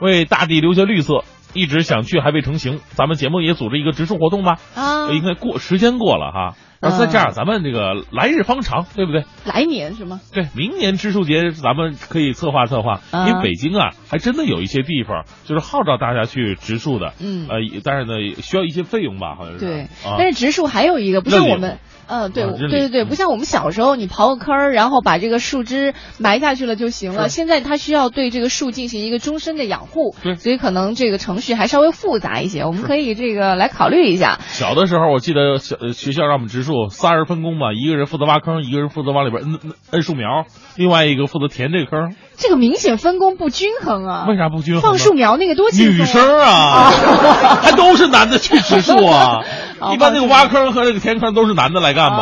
[0.00, 1.24] 为大地留下绿色。
[1.54, 4.56] 一直想去还未成行，咱们节目也组织一个植树活动吧？
[4.74, 6.56] 啊，应该过时间过了哈。
[6.82, 9.24] 然后再这样，咱们这个来日方长，对不对？
[9.44, 10.20] 来年是吗？
[10.32, 17.14] 对，明年植树节咱们可以策划策划，啊因为北京啊，还真的有一些地方就是号召大家去植树的。
[17.20, 19.64] 嗯呃，但是呢，需要一些费用吧，好像是。
[19.64, 21.78] 对，啊、但是植树还有一个，不像我们。
[22.12, 27.30] 嗯，对，对对对，不像我们小时候，你刨个坑儿，然后把这个树枝埋下去了就行了。
[27.30, 32.64] 现在它需要对这个树进行一个终身的养护，对所以可能这个程序还稍微复杂一些。
[32.66, 34.38] 我们可以这个来考虑一下。
[34.48, 40.44] 小的时候，我记得小呃学校让我们植树，仨人分工嘛，一个人负责挖坑，一个人负责往里边摁摁摁树苗，
[40.76, 42.14] 另外一个负责填这个坑。
[42.36, 44.26] 这个明显分工不均衡啊！
[44.28, 44.82] 为啥不均衡？
[44.82, 46.90] 放树苗那个多轻松、女生啊，
[47.62, 49.38] 还都是男的去植树啊。
[49.80, 52.16] 哦一般那个挖坑和那个填坑都是男的来干嘛，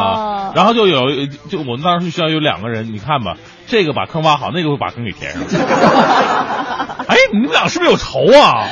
[0.49, 3.37] 哦然后就有就我们当时学校有两个人，你看吧，
[3.69, 5.43] 这个把坑挖好，那个会把坑给填上。
[7.07, 8.67] 哎，你们俩是不是有仇啊？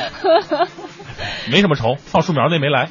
[1.51, 2.89] 没什么仇，放树苗那没来。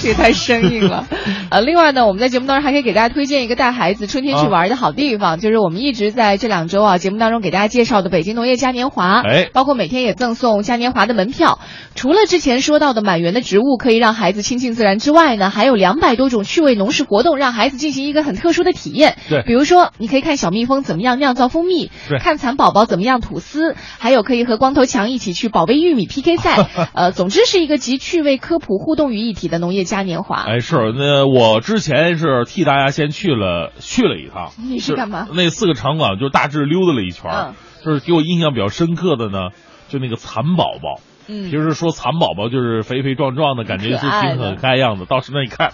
[0.00, 1.06] 这也太生硬了。
[1.50, 9.20] 呃，另外呢，我们在节目当中还可以给大家推荐一个带孩子春天去玩的好地方，就是我们一直在这两周啊节目当中给大家介绍的北京农业嘉年华。
[9.20, 11.58] 哎，包括每天也赠送嘉年华的门票。
[11.94, 19.16] 除了之前说到的满园的植物可以让孩子亲近自然之外呢，还有两百多种趣味农事活动，让孩子进行一个很特殊的体验。
[19.28, 26.68] 对比如说你可以看小蜜蜂怎么样酿造蜂蜜，对看蚕宝宝怎么样吐丝，还有可以和光头强一起去宝贝玉米 PK 赛。
[26.94, 30.42] 呃，总之是一个集趣味、科普、互动于一体的农业嘉年华。
[30.42, 34.50] 哎，是那我之前是替大家先去了去了一趟。
[34.58, 35.26] 你是干嘛？
[35.32, 39.50] 那四个场馆就大致溜达了一圈，嗯就是给我印象比较深刻的呢，
[39.88, 41.00] 就那个蚕宝宝。
[41.30, 45.04] 嗯平时说蚕宝宝就是肥肥壮壮的感觉，就可爱的挺可爱样子。
[45.04, 45.72] 到时那一看，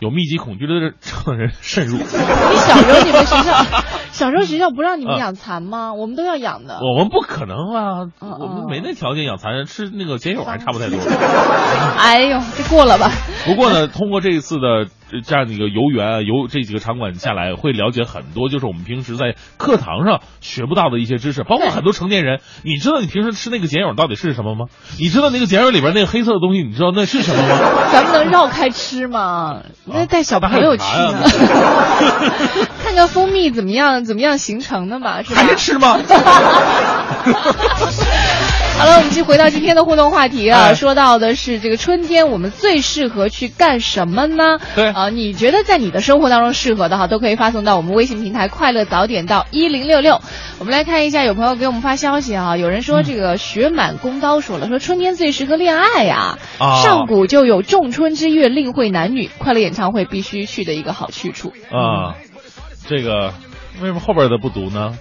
[0.00, 1.96] 有密集恐惧的症的人慎入。
[2.02, 3.64] 你小时候你们学校，
[4.12, 5.94] 小时候学校不让你们啊养蚕吗？
[5.94, 6.80] 我们都要养的。
[6.80, 10.98] 我们不可能啊，嗯我们没那条件养蚕，吃那个碱友还差不太多。
[11.98, 13.10] 哎呦，这过了吧？
[13.46, 24.66] 不过呢，通过这一次的呃这样的一个游园啊，游这几个场馆下来，会了解很多，就是我们平时在课堂上学不到的一些知识，包括很多成年人，你知道你平时吃那个碱友到底是什么吗？
[24.98, 27.58] 你知道那个碱友里边那个黑色的东西，你知道那是什么吗？
[27.92, 29.62] 咱们能绕开吃吗？
[29.84, 31.22] 那带小朋友去呢？
[32.82, 35.40] 看看蜂蜜怎么样，怎么样形成的嘛，是吧？
[35.40, 35.98] 还是吃吗？
[38.78, 44.58] 好了，我们继续回到今天的互动话题啊，哎说到的是这个春天，我们最适合去干什么呢？
[44.74, 50.20] 对啊、你觉得在你的生活当中适合的哈，都可以发送到我们微信平台“快乐早点到一零六六”。
[50.60, 61.54] 我们来看一下，有朋友给我们发消息啊，有人说这个雪满弓刀说了，说春天最适合恋爱呀、啊上古就有仲春之月，令会男女，快乐演唱会必须去的一个好去处。
[61.70, 62.14] 啊，
[62.86, 63.32] 这个
[63.80, 64.92] 为什么后边的不读呢？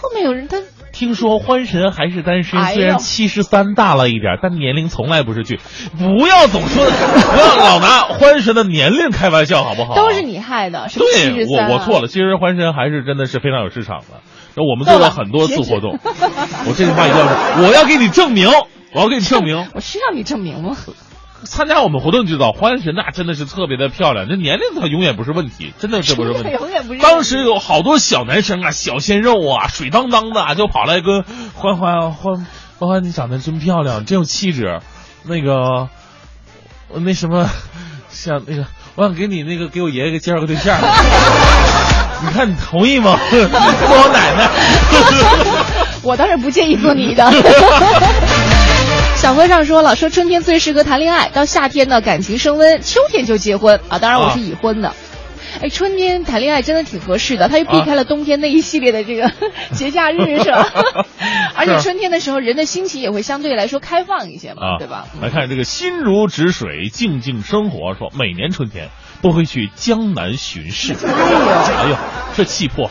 [0.00, 0.56] 后面有人他
[0.92, 5.58] 听说欢神还是单身，虽然七十三大了一点，但年龄从来不是剧。
[5.98, 9.94] 不要总说，不要老拿欢神的年龄开玩笑，好不好？
[9.94, 11.46] 都是你害的，什么七对？
[11.46, 14.20] 我我错了，其实欢神还是真的是非常有市场的。
[14.54, 18.48] 那我们做了很多次活动， 我这句话一定要说，我要给你证明，
[18.92, 20.76] 我要给你证明，我需要你证明吗？
[21.44, 26.50] 参加我们活动就知道，欢神那真的是特别的漂亮，这年龄它永远不是问题，真的这不是问题。
[26.50, 27.00] 永远不是。
[27.00, 31.24] 当时有好多小男生啊，小鲜肉啊，水当当的啊，就跑来跟
[31.54, 32.46] 欢欢欢
[32.78, 34.80] 欢欢，你长得真漂亮，真有气质。
[35.22, 35.88] 那个，
[36.88, 37.48] 我那什么，
[38.10, 38.66] 想那个，
[38.96, 40.78] 我想给你那个给我爷爷介绍个对象，
[42.22, 43.18] 你看你同意吗？
[43.30, 44.50] 做我奶奶。
[46.02, 47.22] 我当然不介意做你的。
[49.20, 53.98] 小和尚说了，说春天最适合谈恋爱，到夏天呢感情升温，秋天就结婚啊。
[53.98, 54.94] 当然我是已婚的。
[55.60, 59.30] 哎，春天谈恋爱真的挺合适的，它又避开了冬天那一系列的这个
[59.76, 60.66] 节假日，是吧？
[61.54, 65.04] 而且春天的时候，人的心情也会相对来说开放一些嘛，啊，对吧？
[65.20, 67.94] 来看这个心如止水，静静生活。
[67.94, 68.88] 说每年春天
[69.20, 70.94] 都会去江南巡视。
[70.94, 71.96] 哎呦，
[72.34, 72.90] 这气魄！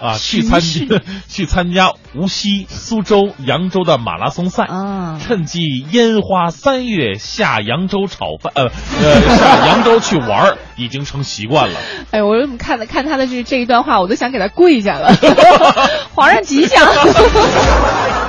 [0.00, 0.60] 啊，去参
[1.28, 5.18] 去参加无锡、苏州、扬州的马拉松赛啊！
[5.24, 8.70] 趁机烟花三月下扬州炒饭，呃
[9.02, 11.78] 呃，下扬州去玩儿已经成习惯了。
[12.10, 15.14] 哎，我怎么看的看他的这这一段话，我都想给他跪下了。
[16.14, 16.82] 皇上吉祥！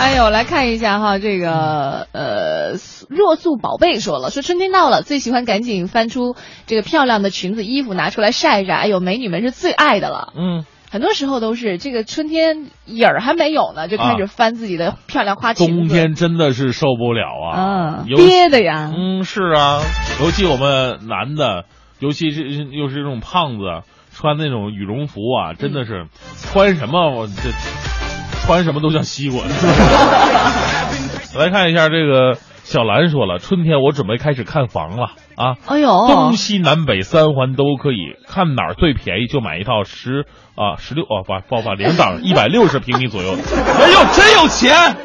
[0.00, 2.72] 哎呦，来看一下哈，这个呃，
[3.10, 6.36] 若素宝贝说了，说春天到了，最喜欢赶紧翻出
[6.66, 8.74] 这个漂亮的裙子、衣服拿出来晒晒。
[8.74, 10.32] 哎呦，美女们是最爱的了。
[10.34, 15.76] 嗯，很多时候都是这个春天影儿还没有呢，就开始翻自己的漂亮花裙子。
[15.76, 18.90] 冬天真的是受不了啊，嗯，憋的呀。
[18.96, 19.80] 嗯，是啊，
[20.22, 21.66] 尤其我们男的，
[21.98, 26.06] 尤其是又是这种胖子，穿那种羽绒服啊，真的是
[26.40, 27.99] 穿什么我这。
[28.50, 29.44] 穿什么都像西瓜。
[31.38, 35.54] 来看一下这个小兰说了，春天我准备开始看房了啊！
[35.66, 40.24] 哎呦，东西南北三环都可以，看哪儿最便宜就买一套十
[40.56, 43.34] 啊十六啊不不不零档 一百六十平米左右。
[43.34, 44.96] 哎呦，真有钱，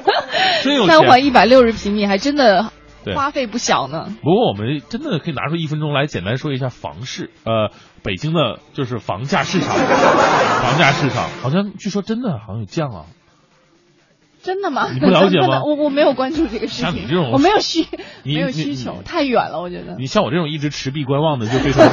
[0.64, 0.96] 真有钱！
[0.98, 2.72] 三环一百六十平米还真的
[3.16, 4.08] 花费不小呢。
[4.24, 7.70] 不过我们真的可以拿出一分钟来简单说一下房市，呃，
[8.02, 13.06] 北京的就是房价市场，房价市场好像据说真的好像有降啊。
[14.46, 14.88] 真的吗？
[14.94, 15.64] 你不了解吗？
[15.66, 16.86] 我我没有关注这个事情。
[16.86, 17.86] 像你这种，我没有需
[18.24, 19.96] 没有需求，太远了，我觉得。
[19.98, 21.84] 你像我这种一直持币观望的，就非常。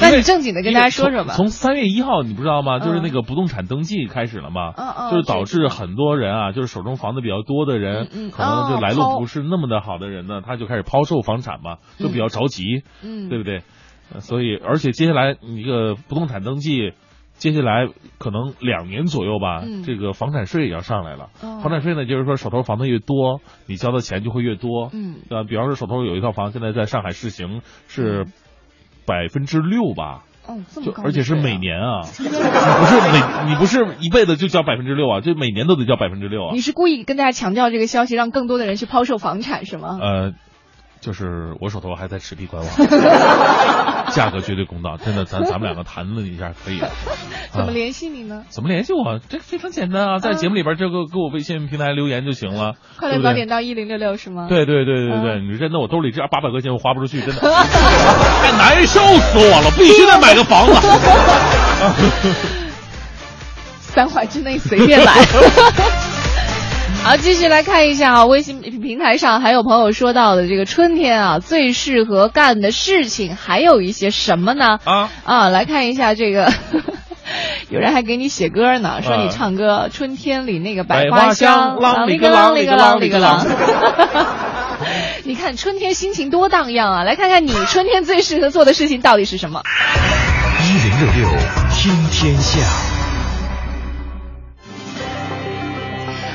[0.00, 1.34] 那你正经的跟大家说说吧。
[1.34, 2.80] 从三月一号，你不知道吗？
[2.80, 13.62] 就是那个不动产登记开始了嘛，嗯嗯，就是导致很多人啊，就是手中房子比较多的人，可能就来路不是那么的好的人呢，他就开始抛售房产嘛，就比较着急，嗯，对不对？
[14.18, 16.92] 所以，而且接下来你这个不动产登记。
[17.42, 17.88] 接下来
[18.18, 21.30] 可能两年左右吧，嗯、这个房产税也要上来了。
[21.40, 24.90] 哦、房产税呢，就是说手头房子越多，你交的钱就会越多。
[24.92, 28.26] 嗯，呃，比方说手头有一套房，现在在上海试行是
[29.08, 30.22] 百分之六吧。
[30.46, 31.06] 哦，这么高、啊！
[31.06, 36.50] 而且是每年啊，你 不是每你不是一辈子就交百分之六啊，就每年都得交百分之六啊。
[36.52, 39.98] 你是故意跟大家强调这个消息，让更多的人去抛售房产是吗？
[40.00, 40.32] 呃。
[41.02, 42.70] 就是我手头还在持币观望，
[44.14, 46.80] 价格绝对公道，真的，咱咱们两个谈论一下可以。
[47.50, 48.44] 怎么联系你呢？
[48.48, 49.18] 怎么联系我？
[49.28, 52.74] 这非常简单啊，在节目里边这个给我微信平台留言就行了。
[52.98, 54.46] 快乐早点到一零六六是吗？
[54.48, 60.74] 对对对对对，你真的我兜里这八百块钱我花不出去，真的， 太难受死我了，必须得买个房子。
[63.80, 65.12] 三环之内随便来。
[67.04, 74.78] 好，继续来看一下啊，微信平台上还有朋友说到的这个春天啊，最适合干的事情还有一些什么呢？
[74.84, 76.52] 啊啊，来看一下这个，
[77.68, 83.44] 有人还给你写歌呢，说你唱歌，啊、春天里那个百花香，啷里个啷里个啷里个啷。
[85.24, 87.02] 你看春天心情多荡漾啊！
[87.04, 89.62] 来看看你春天最适合做的事情到底是什么？
[90.64, 91.38] 一零六六
[91.70, 93.01] 听天下。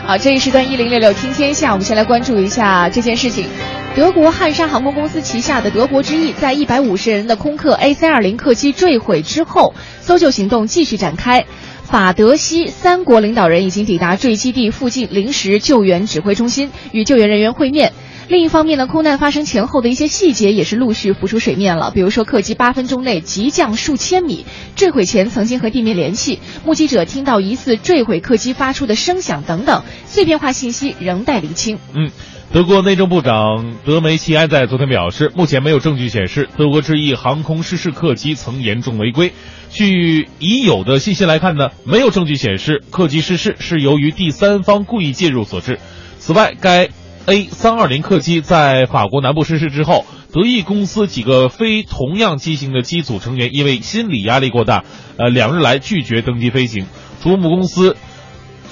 [0.08, 3.46] 好，这一时段一零六六听天下，我们先来关注一下这件事情。
[3.94, 11.44] 德国汉莎航空公司旗下的德国之翼，在一百五十人的空客 A 三二零客机坠毁之后，搜救行动继续展开。
[11.84, 17.92] 法德西三国领导人已经抵达坠机地附近临时救援指挥中心，与救援人员会面。
[18.28, 21.92] 另一方面呢，空难发生前后的一些细节也是陆续浮出水面了。
[21.92, 24.46] 比如说，客机八分钟内急降数千米，
[24.76, 31.80] 坠毁前曾经和地面联系，目击者听到疑似坠毁客机发出的声响等等，碎片化信息仍待厘清。
[31.96, 32.12] 嗯。
[32.50, 39.34] 德国内政部长德梅齐埃在昨天表示，目前没有证据显示德国之翼航空失事客机曾严重违规。
[39.70, 45.78] 据已有的信息来看呢，没有证据显示客机失事是由于第三方故意介入所致。
[46.20, 46.88] 此外，该
[47.28, 54.86] A 三二零客机在法国南部失事之后，德意公司几个非同样机型的机组成员因为心理压力过大，
[55.18, 56.88] 呃，两日来拒绝登机飞行。
[57.22, 57.98] 除母公司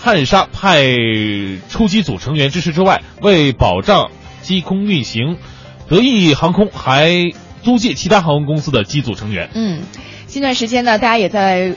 [0.02, 0.86] 汉莎派
[1.68, 4.10] 出机组成员支持之外，为保障
[4.42, 5.36] 机空运行，
[5.90, 9.50] 德意航空还租借其他航空公司的机组成员。
[9.54, 9.82] 嗯，
[10.28, 11.76] 近段时间呢，大家也在。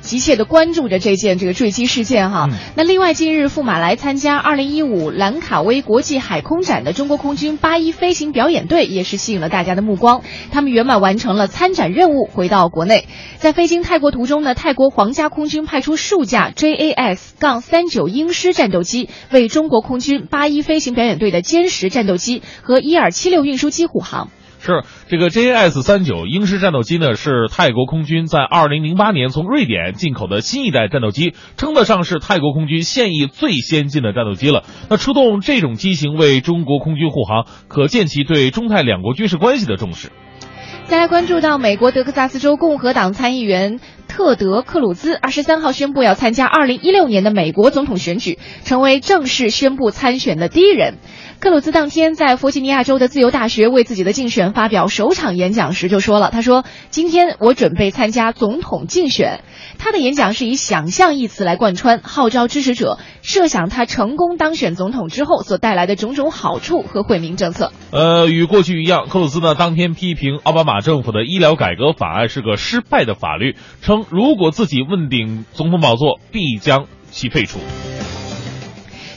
[0.00, 2.48] 急切的关注着这件这个坠机事件哈。
[2.50, 10.22] 嗯、那另外，近日赴马来参加二零一五兰卡威国际海空展的中国空军八一飞行表演队也是吸引了大家的目光。
[10.50, 13.06] 他们圆满完成了参展任务，回到国内。
[13.36, 24.30] 在飞经泰国途中呢，泰国皇家空军派出数架 JAS 杠三九鹰狮战斗机，为中国空军八一飞行表演队的歼十战斗机和伊尔七六运输机护航。
[24.60, 34.64] 是这个 JAS 三九鹰式战斗机呢，是泰国空军在二零零八年从瑞典进口的新一代战斗机，称得上是泰国空军现役最先进的战斗机了。
[34.88, 40.10] 那出动这种机型为中国空军护航，可见其对中泰两国军事关系的重视。
[40.90, 50.94] 再来关注到美国德克萨斯州共和党参议员特德·克鲁兹，二十三号宣布要参加二零一六年的美国总统选举，成为正式宣布参选的第一人。
[51.38, 59.40] 克鲁兹当天在弗吉尼亚州的自由大学为自己的竞选发表首场演讲时就说了：“他说，今天我准备参加总统竞选。”
[59.78, 67.72] 他的演讲是以“想象”一词来贯穿，号召支持者设想他成功当选总统之后所带来的种种好处和惠民政策。
[67.90, 77.58] 呃，与过去一样，克鲁兹呢当天批评奥巴马政府的医疗改革法案是个失败的法律，称如果自己问鼎总统宝座，必将其废除。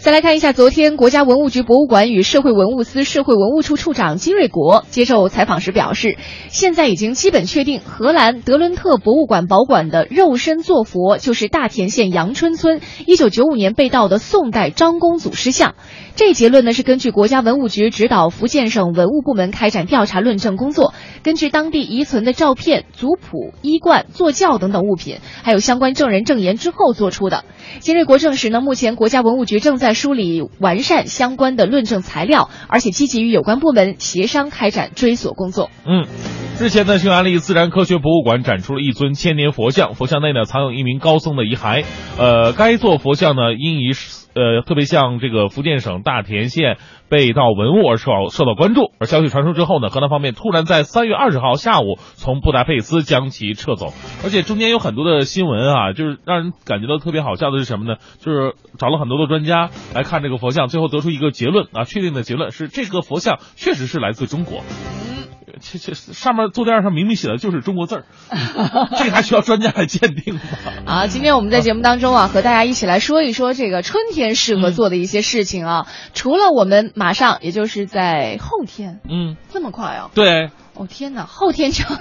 [0.02, 6.18] 再来看一下，昨天国家文物局博物馆与社会文物司社会文物处处长金瑞国接受采访时表示，
[6.50, 15.76] 现在已经基本确定，荷兰德伦特博物馆保管的肉身坐佛就是大田县阳春村一九九五年被盗的宋代张公祖师像。
[16.16, 27.44] 这结论呢是根据国家文物局指导福建省文物部门开展调查论证工作，根据当地遗存的照片、族谱、衣冠、坐轿等等物品，还有相关证人证言之后做出的。
[27.80, 35.72] 金瑞国证实呢，目前国家文物局正在梳理完善相关的论证材料，而且积极与有关部门协商开展追索工作。
[35.84, 36.06] 嗯，
[36.60, 41.84] 日前呢，匈牙利自然科学博物馆展出了一尊千年佛像，佛像内呢藏有一名高僧的遗骸。
[42.20, 43.94] 呃，该座佛像呢因以
[44.36, 46.78] 呃特别像这个福建省大田县
[47.14, 48.92] 被盗文物而受到受到关注。
[48.98, 58.00] 而消息传出之后呢，荷兰方面突然在三月二十号下午从布达佩斯将其撤走，而且中间有很多的新闻啊，就是让人感觉到特别好笑的是什么呢？
[58.20, 64.64] 就是找了很多的专家来看这个佛像，最后得出一个结论啊，确定的结论是这个佛像确实是来自中国。
[65.62, 68.04] 这这上面坐垫上明明写的就是中国字儿，
[68.98, 70.42] 这个还需要专家来鉴定吗？
[70.86, 75.88] 啊，今天我们在节目当中啊，和大家一起来说一说这个春天适合做的一些事情啊。
[76.14, 80.10] 除了我们马上，也就是在后天，嗯，这么快啊？
[80.16, 81.98] 对，哦天哪，后天就要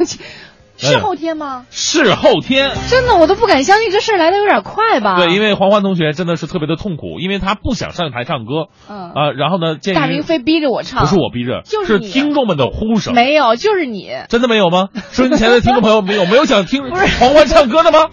[0.76, 1.66] 是后天吗？
[1.70, 5.16] 是后天，真的我都不敢相信这事儿来的有点快吧？
[5.16, 9.10] 对，因为黄欢同学真的是特别的痛苦，因为他不想上台唱歌，嗯。
[9.10, 12.08] 啊，然后呢，鉴于大明非逼着我唱，不是我逼着，就是你。
[12.08, 14.88] 听众们的呼声，没有，就是你，真的没有吗？
[15.10, 16.82] 收音前的听众朋友没有没有想听
[17.18, 18.06] 黄欢唱歌的吗？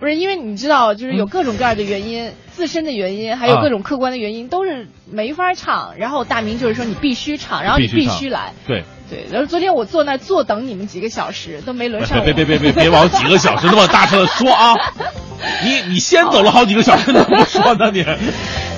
[0.00, 5.94] 不是，因为你知道，就是有各种各样的原因，自身的原因，还有各种客观的原因，都是没法唱。
[5.98, 8.52] 然后大明就是说你必须唱，然后你必须来。
[8.66, 12.24] 对对，然后昨天我坐那坐等你们几个小时，都没轮上我。
[12.24, 14.74] 别别别别别别往几个小时那么大声的说啊！
[15.64, 18.04] 你你先走了好几个小时，怎么说呢你？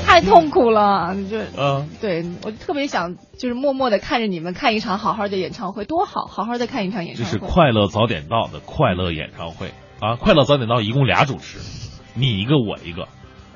[0.06, 7.30] 太痛苦了，你就嗯，对我特别想就是默默的看着你们看一场好好的演唱会，多好，好好的看一场演唱会。
[7.30, 9.70] 是快乐早点到的快乐演唱会
[10.01, 10.16] 啊！
[10.16, 11.59] 快乐早点到一共俩主持，
[12.14, 13.09] 你一个我一个，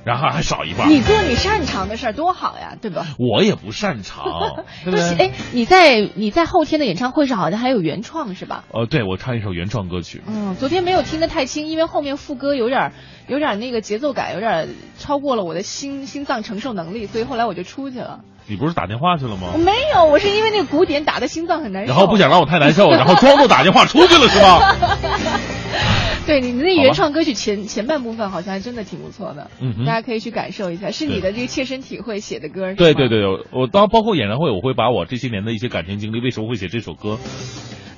[0.04, 0.90] 然后还少一半。
[0.90, 3.06] 你做你擅长的事儿多好呀，对吧？
[3.18, 5.22] 我也不擅长， 对不？
[5.22, 8.64] 哎，你在你在后天的演唱会上好像还有原创是吧？
[8.72, 12.92] 呃，对我唱一首原创歌曲，嗯，昨天没有听得太清，因为后面副歌有点儿
[13.26, 14.68] 有点那个节奏感，有点
[14.98, 18.20] 超过了我的心心脏承受能力，所以后来我就出去了。
[18.46, 19.58] 你不是打电话去了吗我？
[19.58, 21.92] 没有，我是因为那个鼓点打的心脏很难受。
[21.92, 24.76] 然后不想让我太难受，然后装作打电话出去了是吧？
[26.26, 32.72] 对你那原创歌曲前前半部分好像还真的挺不错的，嗯大家可以去感受一下，是你的这个切身体会写的歌。
[32.74, 37.18] 对对，对，我我当包括演唱会，我会把我这些年的一些感情经历，为什么会写这首歌，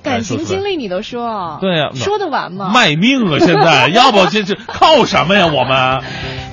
[0.06, 2.70] 感情经历历你都说，对呀说得完吗？
[2.72, 3.38] 卖命啊！
[3.38, 5.46] 现在 要不这这靠什么呀？
[5.52, 6.00] 我们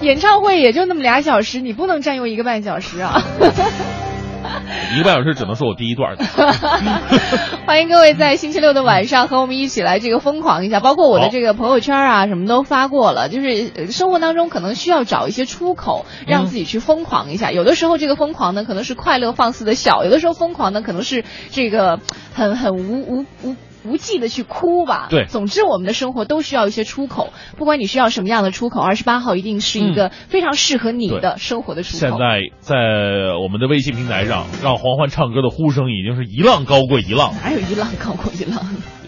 [0.02, 3.24] 演唱会也就那么俩小时，你不能占用一个半小时啊！
[4.94, 6.16] 一个半小时只能说我第一段。
[7.66, 13.30] 欢迎各位在星期六的晚上和我们一起来这个疯狂一下，包括我的这个朋友圈啊，什么都发过了。
[13.30, 17.52] 就是呃生活当中可能需要找一些出口，让自己去疯狂一下。
[17.52, 22.00] 有的时候这个疯狂呢，可能是快乐放肆的笑；有的时候疯狂呢，可能是这个
[22.34, 23.56] 很很无无无。
[23.86, 32.00] 无忌的去哭吧，对总之我们的生活都需要一些出口，不管你需要什么样的出口，二十八号一定是一个非常适合你的生活的出口。
[32.00, 32.76] 现在在
[33.42, 38.64] 我们的微信平台上，让黄欢唱歌的呼声已经是一浪高过一浪，哪有一浪高过一浪？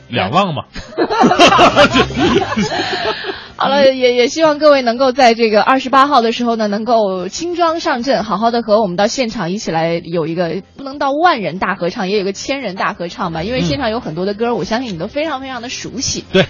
[0.09, 0.63] 两浪嘛。
[3.57, 16.25] 好了，也也希望各位能够在这个二十八号的时候呢，能够轻装上阵，好好的和我们到现场一起来有一个不能到万人大合唱，也有个千人大合唱吧，因为现场有很多的歌，我相信你都非常非常的熟悉。
[16.33, 16.45] 对，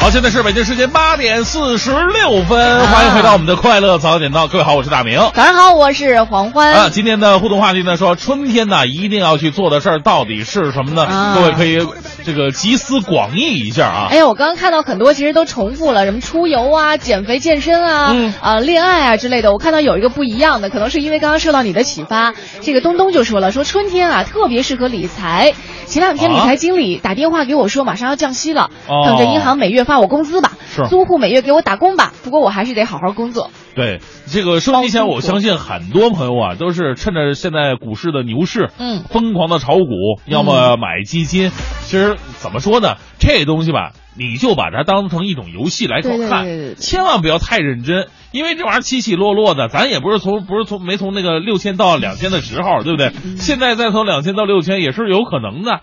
[0.00, 4.48] 好，现在是北京时间八点四十六分，欢迎回到我们的快乐早点到。
[4.48, 5.18] 各位好，我是大明。
[5.34, 6.72] 早上好，我是黄欢。
[6.72, 11.04] 啊，今天的互动话题呢，说春天呢一定要去做的事儿到底是什么呢？
[11.04, 11.86] 啊各位可以
[12.24, 14.06] 这个集思广益一下啊。
[14.08, 19.52] 哎呀，我刚刚看到很多其实都重复了，什么出游啊、减肥健身啊、嗯啊、恋爱啊之类的。
[19.52, 22.32] 我看到有一个不一样的，可能是因为刚刚受到你的启发。
[22.62, 25.52] 这个东东就说了，说春天啊特别适合理财。
[25.86, 32.12] 前两天理财经理打电话给我说，马上要降息了，哦等着银行每月发我工资吧，是租户每月给我打工吧。
[32.22, 33.50] 不过我还是得好好工作。
[33.74, 41.50] 对这个收音机前，我相信很多朋友啊，都是趁着现在股市的牛市，嗯，疯狂的炒股，要么买基金。
[41.80, 53.12] 其实怎么说呢，这东西吧，你就把它当成一种游戏来看，对对对千万不要太认真，因为这玩意儿起起落落的，咱也不是从不是从没从那个六千到两千的时候，对不对？
[53.38, 55.80] 现在再从两千到六千也是有可能的。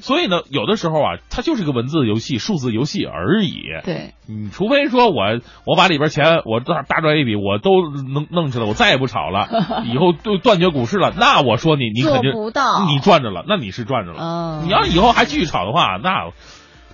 [0.00, 3.62] 嗯，所以呢，有的时候啊，它就是个文字游戏、数字游戏而已。
[3.84, 9.48] 对，你除非说我我把里边钱我大大赚一笔，我都弄弄去了，我再也不炒了，
[9.92, 14.18] 以后就断绝股市了，那我说你你肯定不到你赚着了，那你是赚着了。
[14.22, 16.30] 嗯你要以后还继续炒的话，那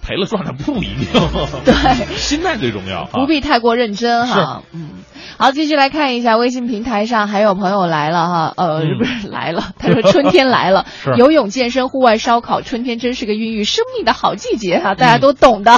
[0.06, 1.08] 赔了赚了不一定。
[1.64, 1.74] 对，
[2.14, 3.08] 心态最重要啊。
[3.12, 4.62] 不必太过认真哈。
[4.72, 4.90] 嗯，
[5.36, 10.86] 好，继续来看一下微信平台上还有朋友来了哈，呃，嗯不是来了， 他说春天来了，
[11.18, 15.72] 游泳、健身、户外烧烤，春天真是个孕育生命的好季节啊，大家都懂的。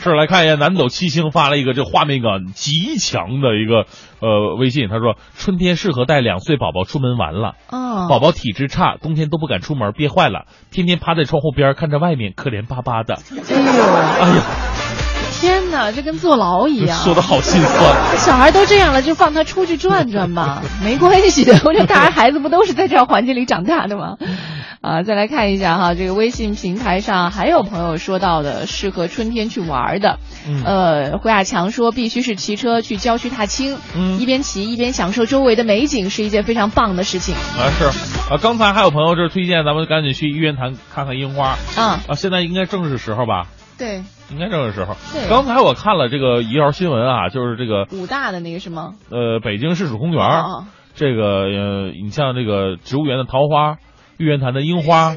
[0.00, 3.84] 是来看一下南斗七星发了一个这画面感极强的一个
[4.20, 7.52] 呃微信，他说春天适合带两岁宝宝出门玩了。
[7.68, 13.18] 哦宝宝体质差，冬天都不敢出门，憋坏了，天天趴在窗户边看着外面，可怜巴巴的。
[13.52, 13.82] 哎呦，
[14.20, 14.44] 哎呀，
[15.40, 16.98] 天哪，这跟坐牢一样。
[17.02, 17.96] 说的好心酸。
[18.18, 21.58] 小孩都这样了，就放他出去转转吧， 没关系的。
[21.64, 24.16] 我觉得大人孩子不都是在这样环境里长大的吗？
[24.82, 30.18] 啊，再来看一下哈，这个微信平台上还有朋友说到的适合春天去玩的，
[30.48, 37.34] 嗯呃，胡亚强说必须是骑车去郊区踏青，嗯一边骑一边享受周围的美景，是一件非常棒的事情。
[37.34, 37.84] 啊是
[38.32, 43.48] 啊，刚才还有朋友这推荐咱们赶紧去玉渊潭看看樱花啊啊，现在应该正是时候吧？
[43.80, 44.94] 对，应该正是时候。
[45.12, 48.92] 对刚才我看了这个一条新闻啊，就是这个武大的那个是吗？
[49.10, 53.78] 呃北京市属公园，哦这个呃你像这个植物园的桃花。
[54.18, 55.16] 玉渊潭的樱花，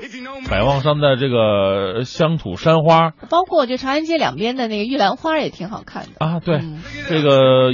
[0.49, 6.25] 百望山的这个乡土山花包括就长安街两边的那个玉兰花也挺好看的。
[6.25, 6.61] 啊，对，
[7.09, 7.73] 这个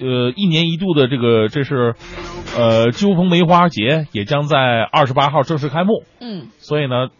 [0.00, 1.94] 呃一年一度的这个这是
[2.58, 6.48] 呃鸠峰梅花节也将在二十八号正式开幕，嗯。
[6.58, 7.10] 所以呢，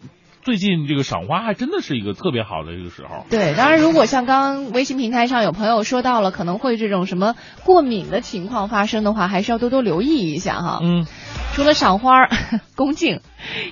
[0.47, 3.25] 最近这个赏花还真的是一个特别好的一个时候。
[3.29, 10.79] 对，当然，如果像刚刚微信平台上有朋友说到了可能会这种什么过敏的情况发生的话，还是要多多留意一下哈。
[10.81, 11.05] 嗯，
[11.53, 12.29] 除了赏花儿，
[12.77, 13.21] 恭敬，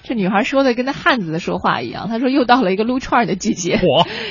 [0.04, 2.08] 这女孩说的跟那汉子的说话一样。
[2.08, 3.80] 她说又到了一个撸串儿的季节，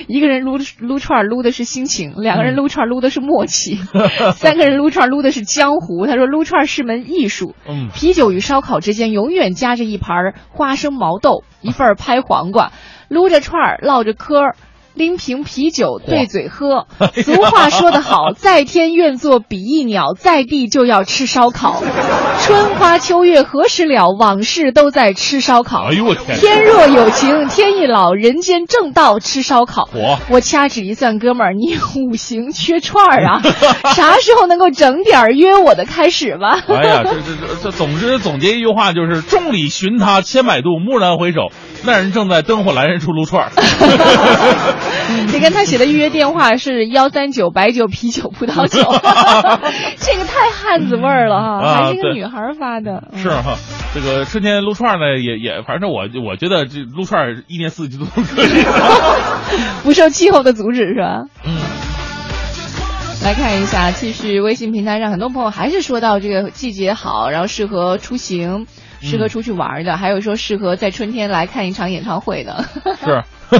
[0.09, 3.79] 一个人撸撸串儿撸的是心情，两个人撸串儿撸的是默契，
[4.35, 6.07] 三个人撸串儿撸的是江湖。
[6.07, 12.73] 她说撸串儿是门艺术，嗯啤酒与烧烤之间永远夹着一盘儿花生毛豆，一份儿拍黄瓜，
[13.09, 14.57] 撸着串儿唠着嗑儿。
[14.95, 16.87] 拎瓶啤酒对嘴喝，
[17.25, 21.83] 俗话说得好， 在天愿作比翼鸟，在地就要吃烧烤。
[22.45, 24.11] 春花秋月何时了？
[24.19, 25.89] 往事都在吃烧烤。
[25.91, 26.39] 哎呦我天！
[26.39, 29.89] 天若有情天亦老，人间正道吃烧烤。
[29.93, 33.43] 我我掐指一算，哥们儿，你五行缺串儿啊，
[33.95, 36.61] 啥时候能够整点儿约我的开始吧？
[36.69, 41.51] 哎呀，这这这这，总之总结一句话就是：众里寻他千百度，蓦然回首，
[41.85, 43.53] 那人正在灯火阑珊处撸串儿。
[45.33, 48.83] 你看他写的预约电话是幺三九白酒、啤酒、葡萄酒，
[49.99, 53.05] 这个太汉子味儿了哈，啊还是一个女孩儿发的。
[53.13, 53.57] 嗯是哈，
[53.95, 58.65] 这个春天撸串儿呢，也也，反正我我觉得这撸串儿一年四季都可以。
[59.85, 61.25] 不受气候的阻止是吧？
[61.45, 61.55] 嗯。
[63.23, 68.67] 来看一下，继续微信平台上，很多朋友还是说到这个季节好，然后适合出行，
[69.05, 72.65] 适合出去玩的，还有说适合在春天来看一场演唱会的，
[73.05, 73.23] 是。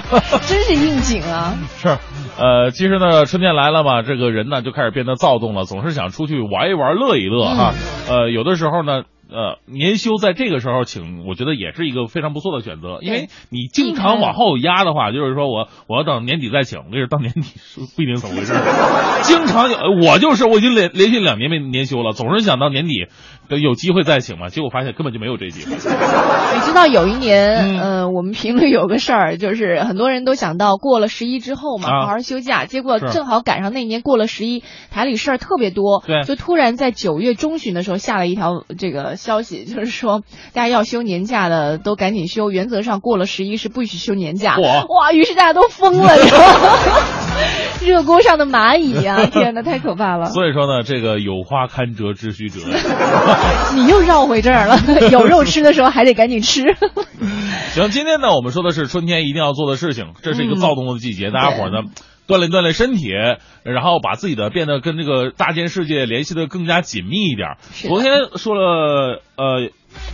[0.49, 1.55] 真是应景啊！
[1.77, 1.89] 是，
[2.37, 7.75] 呃，其实呢，春天来了嘛，这个人呢就开始变得躁动了，总是想出去玩一玩、乐一乐哈。
[8.09, 9.03] 呃，有的时候呢。
[9.27, 18.53] 呃，年休在这个时候请，我觉得也是一个非常不错的选择，因为你经常往后压的话，就是说我我要等年底再请，我跟你说到年底是不一定怎么回事。
[19.25, 19.77] 经常有，
[20.07, 23.07] 我就是我已经连连续两年没年休了，总是想到年底
[23.49, 25.73] 有机会再请嘛，结果发现根本就没有这机会。
[25.75, 40.23] 你知道有一年，呃，我们评论有个事儿，就是很多人都想到过了十一之后嘛，啊好好休假，结果正好赶上那年过了十一，台里事儿特别多，对就突然在九月中旬的时候下了一条这个个消息，就是说
[40.53, 44.57] 大家要休年假的都赶紧休，原则上过了十一是不许休年假。
[44.57, 46.69] 嚯哇，于是大家都疯了，你知道吗？
[47.85, 50.27] 热锅上的蚂蚁呀、 天哪，太可怕了！
[50.27, 52.79] 所以说呢，这个有花堪折直须折呀。
[53.75, 54.79] 你又绕回这儿了，
[55.11, 56.63] 有肉吃的时候还得赶紧吃。
[57.75, 61.89] 行，今天呢，我们说的是春天一定要做的事情，这是一个躁动的季节，大家伙儿呢。
[62.27, 63.11] 锻炼锻炼身体，
[63.65, 67.59] 然后把自己的变得跟这个大千世界联系的更加紧密一点。
[67.71, 69.69] 昨天说了，呃，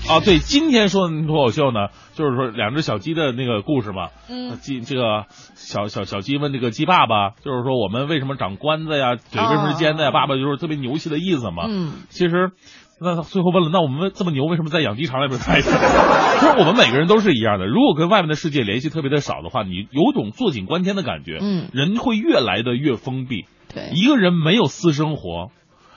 [0.08, 1.86] 啊，对，今天说的脱口秀呢，
[2.16, 4.08] 就是说两只小鸡的那个故事嘛。
[4.28, 10.10] 嗯，鸡这个小小小鸡问这个鸡爸爸，就是说我们为什么长冠子呀，嘴为什么是尖的呀？
[10.10, 11.66] 爸爸就是特别牛气的意思嘛。
[11.68, 12.50] 嗯，其实。
[13.02, 15.70] 那他最后问了，那我们这么牛，为什么在养鸡场里边待着？
[16.40, 17.66] 就是我们每个人都是一样的。
[17.66, 21.38] 如果跟外面的世界联系特别的少的话，你有种坐井观天的感觉。
[21.40, 23.46] 嗯，人会越来的越封闭。
[23.74, 25.50] 对，一个人没有私生活，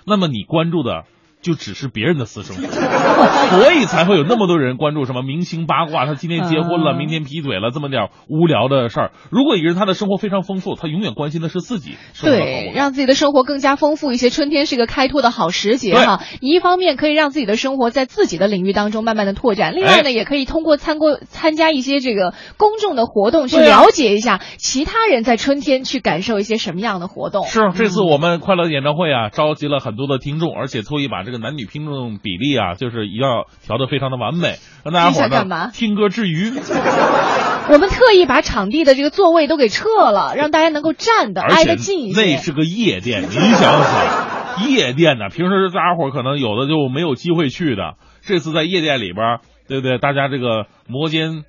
[0.06, 1.04] 那么你关注的
[1.44, 6.08] 就只是别人的私生活，所以才会有那么多人关注什么明星八卦。
[6.08, 9.12] 他今天结婚了，嗯明天劈腿了，这么点无聊的事儿。
[9.30, 14.30] 如果一个人他的生活非常丰富，他永远关心的是自己对，让自己的生活更加丰富一些。
[14.30, 16.22] 春天是个开拓的好时节哈。
[16.42, 27.46] 你，一方面可以让自己的生活在自己的领域当中慢慢的拓展，另外呢，哎也可以通过参过参加一些这个公众的活动，去了解一下其他人在春天去感受一些什么样的活动。
[27.46, 36.52] 是，这次我们快乐演唱会啊，召集了很多的听众，而且特意把这个男女听众比例啊，就是一定要调的非常的完美，让大家伙儿听歌之余，
[37.70, 42.22] 我们特意把场地的这个座位都给撤了，让大家能够站的挨得近一些。
[42.22, 49.98] 那是个夜店，你想想，夜店呢，平时大家伙可能有的就没有机会去的，这次在夜店里边，对不对？
[49.98, 51.44] 大家这个摩肩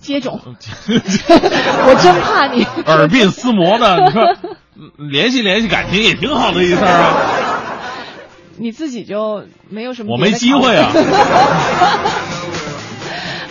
[0.00, 4.22] 接踵， 我真怕你耳鬓厮磨呢，你说
[4.74, 7.41] 嗯联系联系感情也挺好的一事儿啊。
[8.58, 10.90] 你自己就没有什么我没机会啊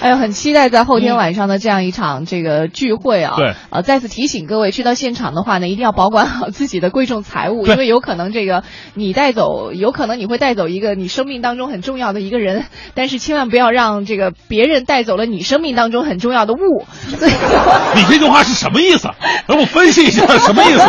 [0.01, 3.35] 哎呦，很期待在后天晚上的这样一场这个聚会啊！
[3.37, 8.63] 对呃，再次提醒各位，去到现场的话呢，一定要保管好自己的贵重财物， 因为有可能这个
[8.95, 12.65] 你带走，有可能你会带走一个你生命当中很重要的一个人，
[12.95, 16.83] 但是千万不要让这个别人带走了你生命当中很重要的物。
[17.95, 19.07] 你这句话是什么意思？
[19.45, 20.83] 让我分析一下什么意思？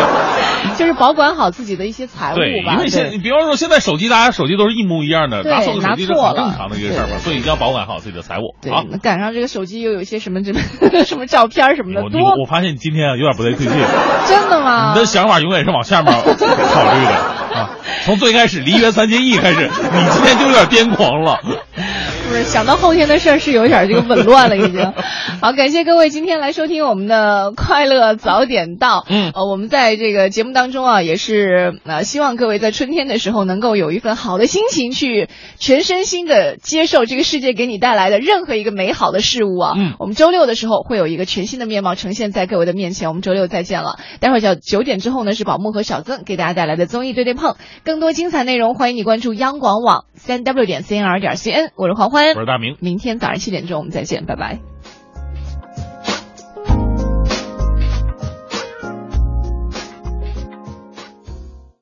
[0.78, 2.74] 就是保管好自己的一些财物对，吧。
[2.74, 8.54] 因为现你比方说现在手机，大家手机都是一模一样的，对拿错个手机是很正常的一个事儿嘛，所以一定要保管好自己的财物。
[8.62, 10.60] 对好，，赶上这个手机又有一些什么什么
[11.04, 13.68] 什么照片什么的，我我发现你今天啊有点不太对劲，
[14.28, 14.92] 真的吗？
[14.94, 17.70] 你的想法永远是往下面考虑的啊。
[18.04, 21.38] 从最开始梨园三结义开始，你今天就有点癫狂了。
[22.28, 24.92] 不是想到后天的事儿是有点这个紊乱了已经。
[25.40, 29.04] 好，感谢各位今天来收听我们的快乐早点到。
[29.08, 39.74] 嗯，呃，我们在这个节目当中啊，也是呃希望各位在春天的时候能够有一份好的心情，去全身心的接受这个世界给你带来的任何一个美好的事物啊。
[39.76, 43.98] 嗯，我们周六的时候会有一个全新的面貌呈现在各位的面前，我们周六再见了。
[44.20, 54.71] 待会儿叫九点之后呢，是宝木和小曾给大家带来的综艺对对碰，更多精彩内容欢迎你关注央广网三 w 点 cnr 点 cn，我是黄欢，我是大明，明天早上七点钟我们再见，拜拜。